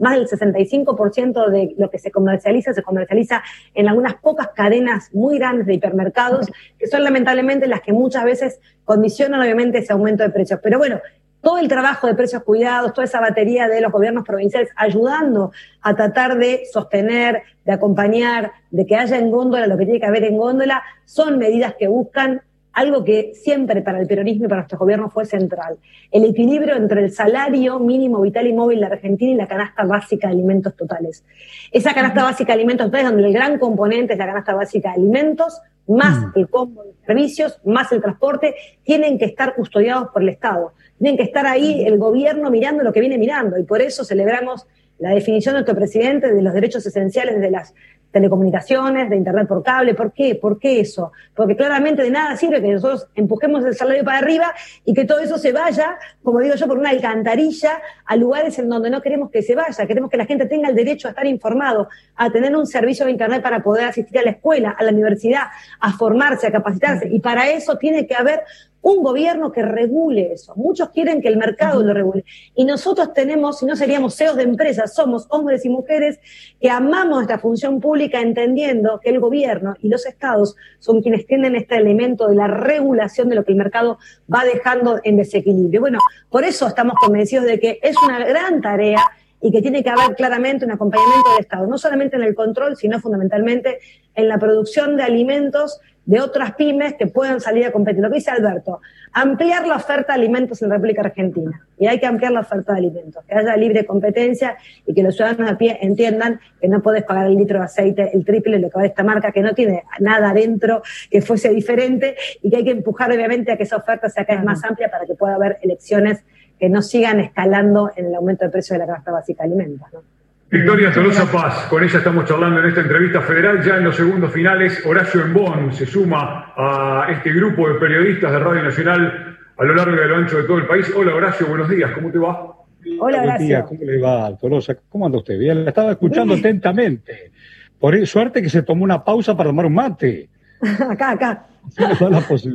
[0.00, 5.38] más del 65% de lo que se comercializa se comercializa en algunas pocas cadenas muy
[5.38, 10.30] grandes de hipermercados, que son lamentablemente las que muchas veces condicionan obviamente ese aumento de
[10.30, 10.58] precios.
[10.60, 11.00] Pero bueno,
[11.42, 15.94] todo el trabajo de precios cuidados, toda esa batería de los gobiernos provinciales ayudando a
[15.94, 20.24] tratar de sostener, de acompañar, de que haya en góndola lo que tiene que haber
[20.24, 22.42] en góndola, son medidas que buscan
[22.72, 25.78] algo que siempre para el peronismo y para nuestro gobierno fue central,
[26.10, 30.28] el equilibrio entre el salario mínimo vital y móvil de Argentina y la canasta básica
[30.28, 31.24] de alimentos totales.
[31.70, 34.94] Esa canasta básica de alimentos totales, donde el gran componente es la canasta básica de
[34.96, 38.54] alimentos, más el combo de servicios, más el transporte,
[38.84, 40.72] tienen que estar custodiados por el Estado.
[40.98, 43.58] Tienen que estar ahí el gobierno mirando lo que viene mirando.
[43.58, 44.66] Y por eso celebramos
[44.98, 47.74] la definición de nuestro presidente de los derechos esenciales de las
[48.12, 49.94] telecomunicaciones, de Internet por cable.
[49.94, 50.34] ¿Por qué?
[50.34, 51.12] ¿Por qué eso?
[51.34, 54.54] Porque claramente de nada sirve que nosotros empujemos el salario para arriba
[54.84, 58.68] y que todo eso se vaya, como digo yo, por una alcantarilla a lugares en
[58.68, 59.86] donde no queremos que se vaya.
[59.86, 63.12] Queremos que la gente tenga el derecho a estar informado, a tener un servicio de
[63.12, 65.46] Internet para poder asistir a la escuela, a la universidad,
[65.80, 67.08] a formarse, a capacitarse.
[67.08, 68.42] Y para eso tiene que haber
[68.82, 70.54] un gobierno que regule eso.
[70.56, 72.24] Muchos quieren que el mercado lo regule.
[72.54, 76.18] Y nosotros tenemos, si no seríamos CEOs de empresas, somos hombres y mujeres
[76.60, 81.54] que amamos esta función pública entendiendo que el gobierno y los estados son quienes tienen
[81.54, 83.98] este elemento de la regulación de lo que el mercado
[84.32, 85.80] va dejando en desequilibrio.
[85.80, 89.00] Bueno, por eso estamos convencidos de que es una gran tarea
[89.40, 92.76] y que tiene que haber claramente un acompañamiento del Estado, no solamente en el control,
[92.76, 93.80] sino fundamentalmente
[94.14, 98.02] en la producción de alimentos de otras pymes que puedan salir a competir.
[98.02, 98.80] Lo que dice Alberto,
[99.12, 101.66] ampliar la oferta de alimentos en la República Argentina.
[101.78, 105.16] Y hay que ampliar la oferta de alimentos, que haya libre competencia y que los
[105.16, 108.62] ciudadanos a pie entiendan que no puedes pagar el litro de aceite el triple de
[108.62, 112.56] lo que vale esta marca, que no tiene nada adentro que fuese diferente y que
[112.56, 115.14] hay que empujar obviamente a que esa oferta sea cada vez más amplia para que
[115.14, 116.24] pueda haber elecciones
[116.58, 119.88] que no sigan escalando en el aumento del precio de la canasta básica de alimentos.
[119.92, 120.11] ¿no?
[120.52, 123.64] Victoria Tolosa Paz, con ella estamos charlando en esta entrevista federal.
[123.64, 128.38] Ya en los segundos finales, Horacio Embón se suma a este grupo de periodistas de
[128.38, 130.92] Radio Nacional a lo largo y a lo ancho de todo el país.
[130.94, 132.54] Hola Horacio, buenos días, ¿cómo te va?
[133.00, 133.64] Hola Horacio.
[133.66, 134.76] ¿cómo le va, Tolosa?
[134.90, 135.38] ¿Cómo anda usted?
[135.38, 137.32] Bien, la estaba escuchando atentamente.
[137.80, 140.28] Por suerte que se tomó una pausa para tomar un mate.
[140.90, 141.46] acá, acá.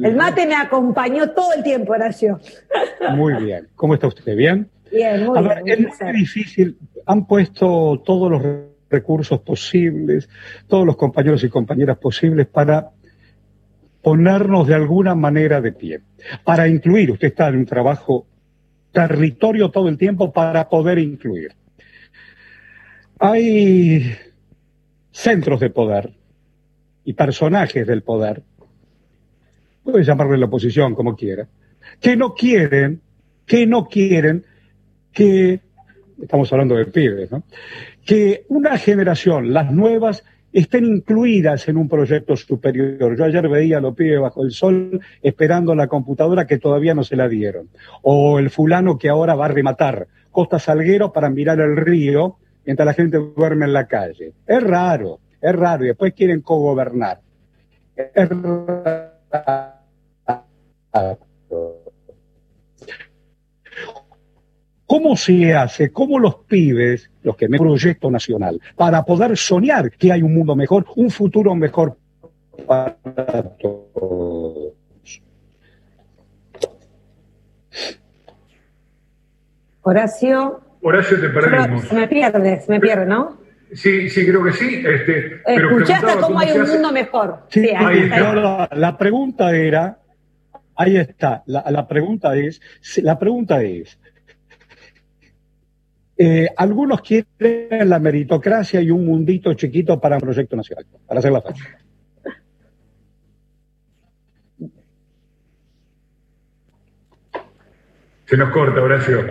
[0.04, 2.40] El mate me acompañó todo el tiempo, Horacio.
[3.16, 3.68] Muy bien.
[3.76, 4.36] ¿Cómo está usted?
[4.36, 4.70] ¿Bien?
[4.92, 5.88] Bien, muy bien.
[5.88, 6.78] Es muy difícil
[7.08, 8.44] han puesto todos los
[8.90, 10.30] recursos posibles,
[10.68, 12.92] todos los compañeros y compañeras posibles para
[14.02, 16.02] ponernos de alguna manera de pie,
[16.44, 18.28] para incluir, usted está en un trabajo
[18.92, 21.54] territorio todo el tiempo para poder incluir.
[23.20, 24.14] Hay
[25.12, 26.14] centros de poder
[27.06, 28.44] y personajes del poder,
[29.84, 31.48] puede llamarle la oposición como quiera,
[32.02, 33.02] que no quieren,
[33.46, 34.46] que no quieren
[35.18, 35.60] que
[36.22, 37.42] estamos hablando de pibes, ¿no?
[38.06, 43.18] que una generación, las nuevas, estén incluidas en un proyecto superior.
[43.18, 47.04] Yo ayer veía a los pibes bajo el sol esperando la computadora que todavía no
[47.04, 47.70] se la dieron.
[48.04, 52.86] O el fulano que ahora va a rematar Costa Salguero para mirar el río mientras
[52.86, 54.34] la gente duerme en la calle.
[54.46, 55.84] Es raro, es raro.
[55.84, 57.22] Y después quieren cogobernar.
[57.96, 59.77] Es raro.
[65.08, 65.90] ¿Cómo se hace?
[65.90, 70.54] ¿Cómo los pibes, los que me proyecto nacional, para poder soñar que hay un mundo
[70.54, 71.96] mejor, un futuro mejor
[72.66, 72.98] para
[73.58, 74.74] todos?
[79.82, 80.60] Horacio.
[80.82, 81.94] Horacio, te perdemos.
[81.94, 83.38] Me pierde, se me pierde, ¿no?
[83.72, 84.84] Sí, sí, creo que sí.
[84.86, 85.70] Este, pero
[86.20, 87.46] cómo hay un mundo mejor.
[87.48, 88.68] Sí, ahí está.
[88.74, 90.00] La, pregunta era,
[90.76, 92.60] ahí está, la pregunta es,
[92.98, 93.98] la pregunta es,
[96.18, 101.32] eh, algunos quieren la meritocracia y un mundito chiquito para un proyecto nacional, para hacer
[101.32, 101.66] la fácil.
[108.26, 109.26] Se nos corta, Horacio.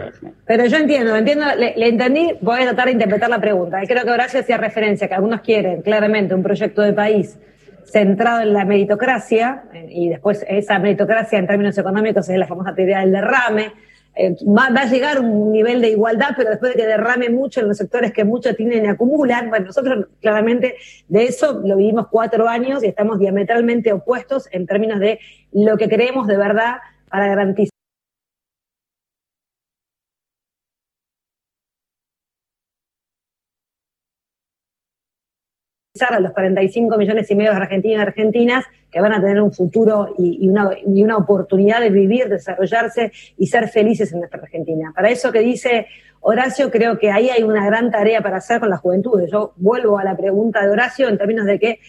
[0.46, 3.78] Pero yo entiendo, entiendo, le, entendí, voy a tratar de interpretar la pregunta.
[3.86, 7.38] Creo que Horacio hacía referencia que algunos quieren claramente un proyecto de país
[7.84, 12.74] centrado en la meritocracia, eh, y después esa meritocracia en términos económicos es la famosa
[12.74, 13.72] teoría del derrame.
[14.18, 17.68] Eh, va, a llegar un nivel de igualdad, pero después de que derrame mucho en
[17.68, 20.76] los sectores que mucho tienen y acumulan, bueno, nosotros claramente
[21.08, 25.20] de eso lo vivimos cuatro años y estamos diametralmente opuestos en términos de
[25.52, 26.76] lo que creemos de verdad
[27.10, 27.75] para garantizar
[36.02, 39.52] a los 45 millones y medio de argentinos y argentinas que van a tener un
[39.52, 44.92] futuro y, una, y, una, oportunidad de vivir, desarrollarse y ser felices en nuestra Argentina.
[44.94, 45.86] Para eso que dice
[46.20, 49.30] Horacio, creo que ahí hay una gran tarea para hacer con las juventudes.
[49.30, 51.80] Yo vuelvo a la pregunta de Horacio en términos de que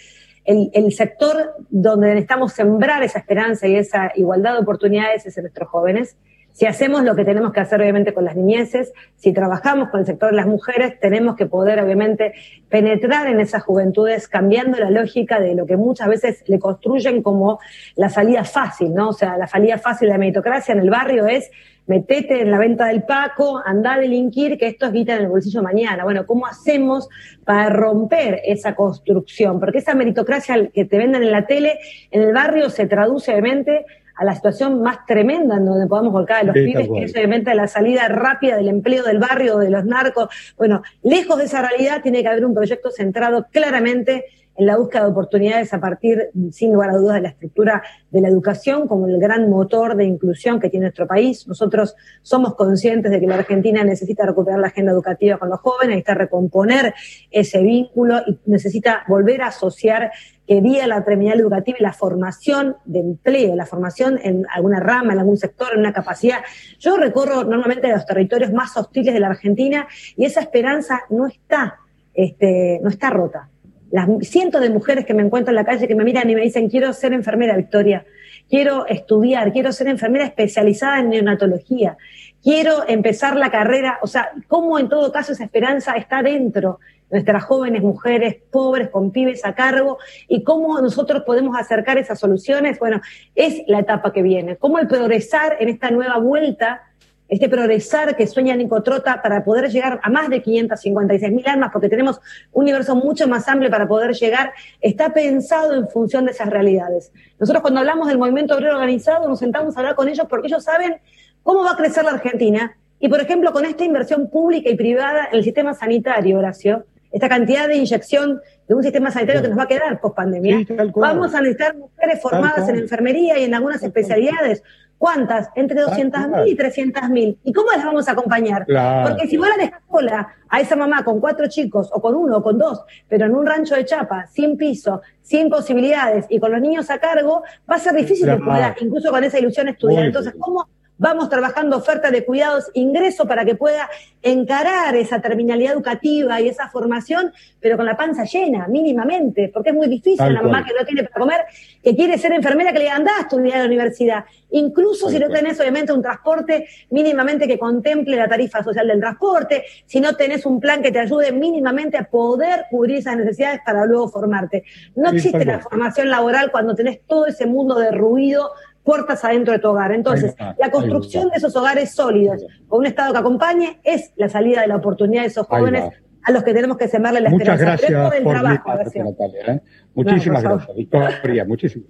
[0.45, 5.43] el, el sector donde necesitamos sembrar esa esperanza y esa igualdad de oportunidades es en
[5.43, 6.18] nuestros jóvenes
[6.58, 10.08] si hacemos lo que tenemos que hacer, obviamente, con las niñeces, si trabajamos con el
[10.08, 12.34] sector de las mujeres, tenemos que poder, obviamente,
[12.68, 17.60] penetrar en esas juventudes, cambiando la lógica de lo que muchas veces le construyen como
[17.95, 19.10] la salida fácil, ¿no?
[19.10, 21.51] O sea, la salida fácil de la meritocracia en el barrio es
[21.86, 25.28] metete en la venta del Paco, anda a delinquir, que esto es guita en el
[25.28, 26.05] bolsillo mañana.
[26.05, 27.08] Bueno, ¿cómo hacemos
[27.45, 29.60] para romper esa construcción?
[29.60, 31.78] Porque esa meritocracia que te venden en la tele,
[32.10, 33.86] en el barrio se traduce obviamente
[34.18, 37.53] a la situación más tremenda en donde podamos volcar a los pibes, que es obviamente
[37.53, 40.30] la salida rápida del empleo del barrio, de los narcos.
[40.57, 44.26] Bueno, lejos de esa realidad tiene que haber un proyecto centrado claramente
[44.58, 48.22] en la búsqueda de oportunidades a partir, sin lugar a dudas, de la estructura de
[48.22, 51.47] la educación como el gran motor de inclusión que tiene nuestro país.
[51.47, 55.89] Nosotros somos conscientes de que la Argentina necesita recuperar la agenda educativa con los jóvenes,
[55.89, 56.93] necesita recomponer
[57.30, 60.12] ese vínculo y necesita volver a asociar
[60.47, 65.14] que vía la terminal educativa y la formación de empleo, la formación en alguna rama,
[65.14, 66.39] en algún sector, en una capacidad.
[66.80, 71.80] Yo recorro normalmente los territorios más hostiles de la Argentina y esa esperanza no está,
[72.14, 73.49] este, no está rota.
[73.92, 76.42] Las cientos de mujeres que me encuentro en la calle que me miran y me
[76.42, 78.06] dicen, quiero ser enfermera, Victoria,
[78.50, 81.98] quiero estudiar, quiero ser enfermera especializada en neonatología,
[82.44, 86.80] quiero empezar la carrera, o sea, cómo en todo caso esa esperanza está dentro
[87.10, 89.98] nuestras jóvenes mujeres pobres con pibes a cargo.
[90.28, 93.02] Y cómo nosotros podemos acercar esas soluciones, bueno,
[93.36, 94.58] es la etapa que viene.
[94.58, 96.84] Cómo el progresar en esta nueva vuelta,
[97.30, 101.71] este progresar que sueña Nico Trota para poder llegar a más de 556 mil armas,
[101.71, 102.19] porque tenemos
[102.51, 107.11] un universo mucho más amplio para poder llegar, está pensado en función de esas realidades.
[107.39, 110.63] Nosotros cuando hablamos del movimiento obrero organizado nos sentamos a hablar con ellos porque ellos
[110.63, 110.97] saben
[111.43, 112.78] cómo va a crecer la Argentina.
[112.99, 117.30] Y, por ejemplo, con esta inversión pública y privada en el sistema sanitario, Horacio, esta
[117.30, 120.65] cantidad de inyección de un sistema sanitario que nos va a quedar post pandemia.
[120.95, 124.61] Vamos a necesitar mujeres formadas en enfermería y en algunas especialidades.
[124.98, 125.50] ¿Cuántas?
[125.56, 127.38] Entre 200.000 y 300.000.
[127.43, 128.66] ¿Y cómo las vamos a acompañar?
[128.66, 132.38] Porque si vos la dejas sola a esa mamá con cuatro chicos, o con uno,
[132.38, 136.52] o con dos, pero en un rancho de chapa, sin piso, sin posibilidades, y con
[136.52, 140.06] los niños a cargo, va a ser difícil que pueda, incluso con esa ilusión, estudiar.
[140.06, 140.68] Entonces, ¿cómo
[141.00, 143.89] Vamos trabajando oferta de cuidados, ingreso para que pueda
[144.24, 149.76] encarar esa terminalidad educativa y esa formación, pero con la panza llena, mínimamente, porque es
[149.76, 151.41] muy difícil la mamá que no tiene para comer,
[151.84, 154.26] que quiere ser enfermera, que le anda a estudiar a la universidad.
[154.50, 159.66] Incluso si no tenés, obviamente, un transporte mínimamente que contemple la tarifa social del transporte,
[159.86, 163.86] si no tenés un plan que te ayude mínimamente a poder cubrir esas necesidades para
[163.86, 164.64] luego formarte.
[164.95, 168.52] No existe la formación laboral cuando tenés todo ese mundo de ruido
[168.88, 169.92] puertas adentro de tu hogar.
[169.92, 174.62] Entonces, la construcción de esos hogares sólidos, con un Estado que acompañe, es la salida
[174.62, 175.90] de la oportunidad de esos jóvenes
[176.24, 177.86] a los que tenemos que sembrarle la Muchas esperanza.
[177.90, 178.70] Gracias por trabajo,
[179.04, 179.62] Natalia, ¿eh?
[179.94, 181.90] Muchísimas gracias, Victoria, muchísimas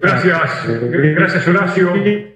[0.00, 1.92] Gracias, gracias Horacio.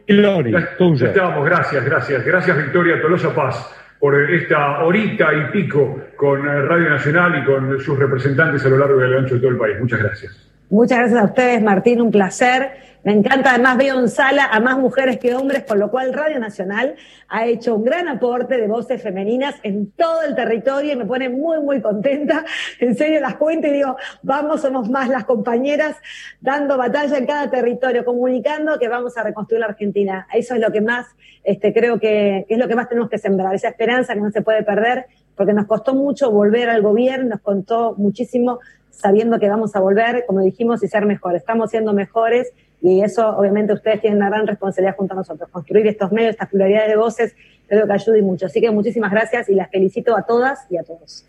[0.09, 2.25] Estamos, gracias, gracias.
[2.25, 3.70] Gracias Victoria Tolosa Paz
[4.01, 9.01] por esta horita y pico con Radio Nacional y con sus representantes a lo largo
[9.01, 9.77] y a lo ancho de todo el país.
[9.79, 10.53] Muchas gracias.
[10.73, 12.70] Muchas gracias a ustedes, Martín, un placer.
[13.05, 16.38] Me encanta, además veo en sala a más mujeres que hombres, con lo cual Radio
[16.38, 16.94] Nacional
[17.28, 21.28] ha hecho un gran aporte de voces femeninas en todo el territorio y me pone
[21.28, 22.44] muy, muy contenta.
[22.78, 25.96] En serio, las cuento y digo, vamos, somos más las compañeras
[26.40, 30.28] dando batalla en cada territorio, comunicando que vamos a reconstruir la Argentina.
[30.32, 31.07] Eso es lo que más,
[31.42, 34.42] este, creo que, es lo que más tenemos que sembrar, esa esperanza que no se
[34.42, 39.74] puede perder, porque nos costó mucho volver al gobierno, nos contó muchísimo sabiendo que vamos
[39.74, 41.42] a volver, como dijimos, y ser mejores.
[41.42, 42.53] Estamos siendo mejores
[42.83, 45.49] y eso, obviamente, ustedes tienen una gran responsabilidad junto a nosotros.
[45.51, 47.37] Construir estos medios, estas pluralidades de voces,
[47.68, 48.47] creo que ayuda y mucho.
[48.47, 51.24] Así que muchísimas gracias y las felicito a todas y a todos.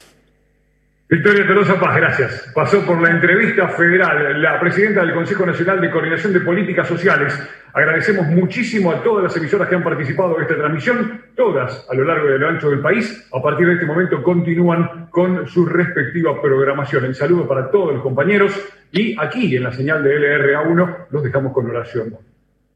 [1.09, 2.51] Victoria Tolosa Paz, gracias.
[2.55, 7.37] Pasó por la entrevista federal la presidenta del Consejo Nacional de Coordinación de Políticas Sociales.
[7.73, 12.05] Agradecemos muchísimo a todas las emisoras que han participado de esta transmisión, todas a lo
[12.05, 13.29] largo y a lo ancho del país.
[13.33, 17.05] A partir de este momento continúan con su respectiva programación.
[17.05, 18.53] El saludo para todos los compañeros
[18.91, 22.17] y aquí en la señal de LRA1 los dejamos con oración.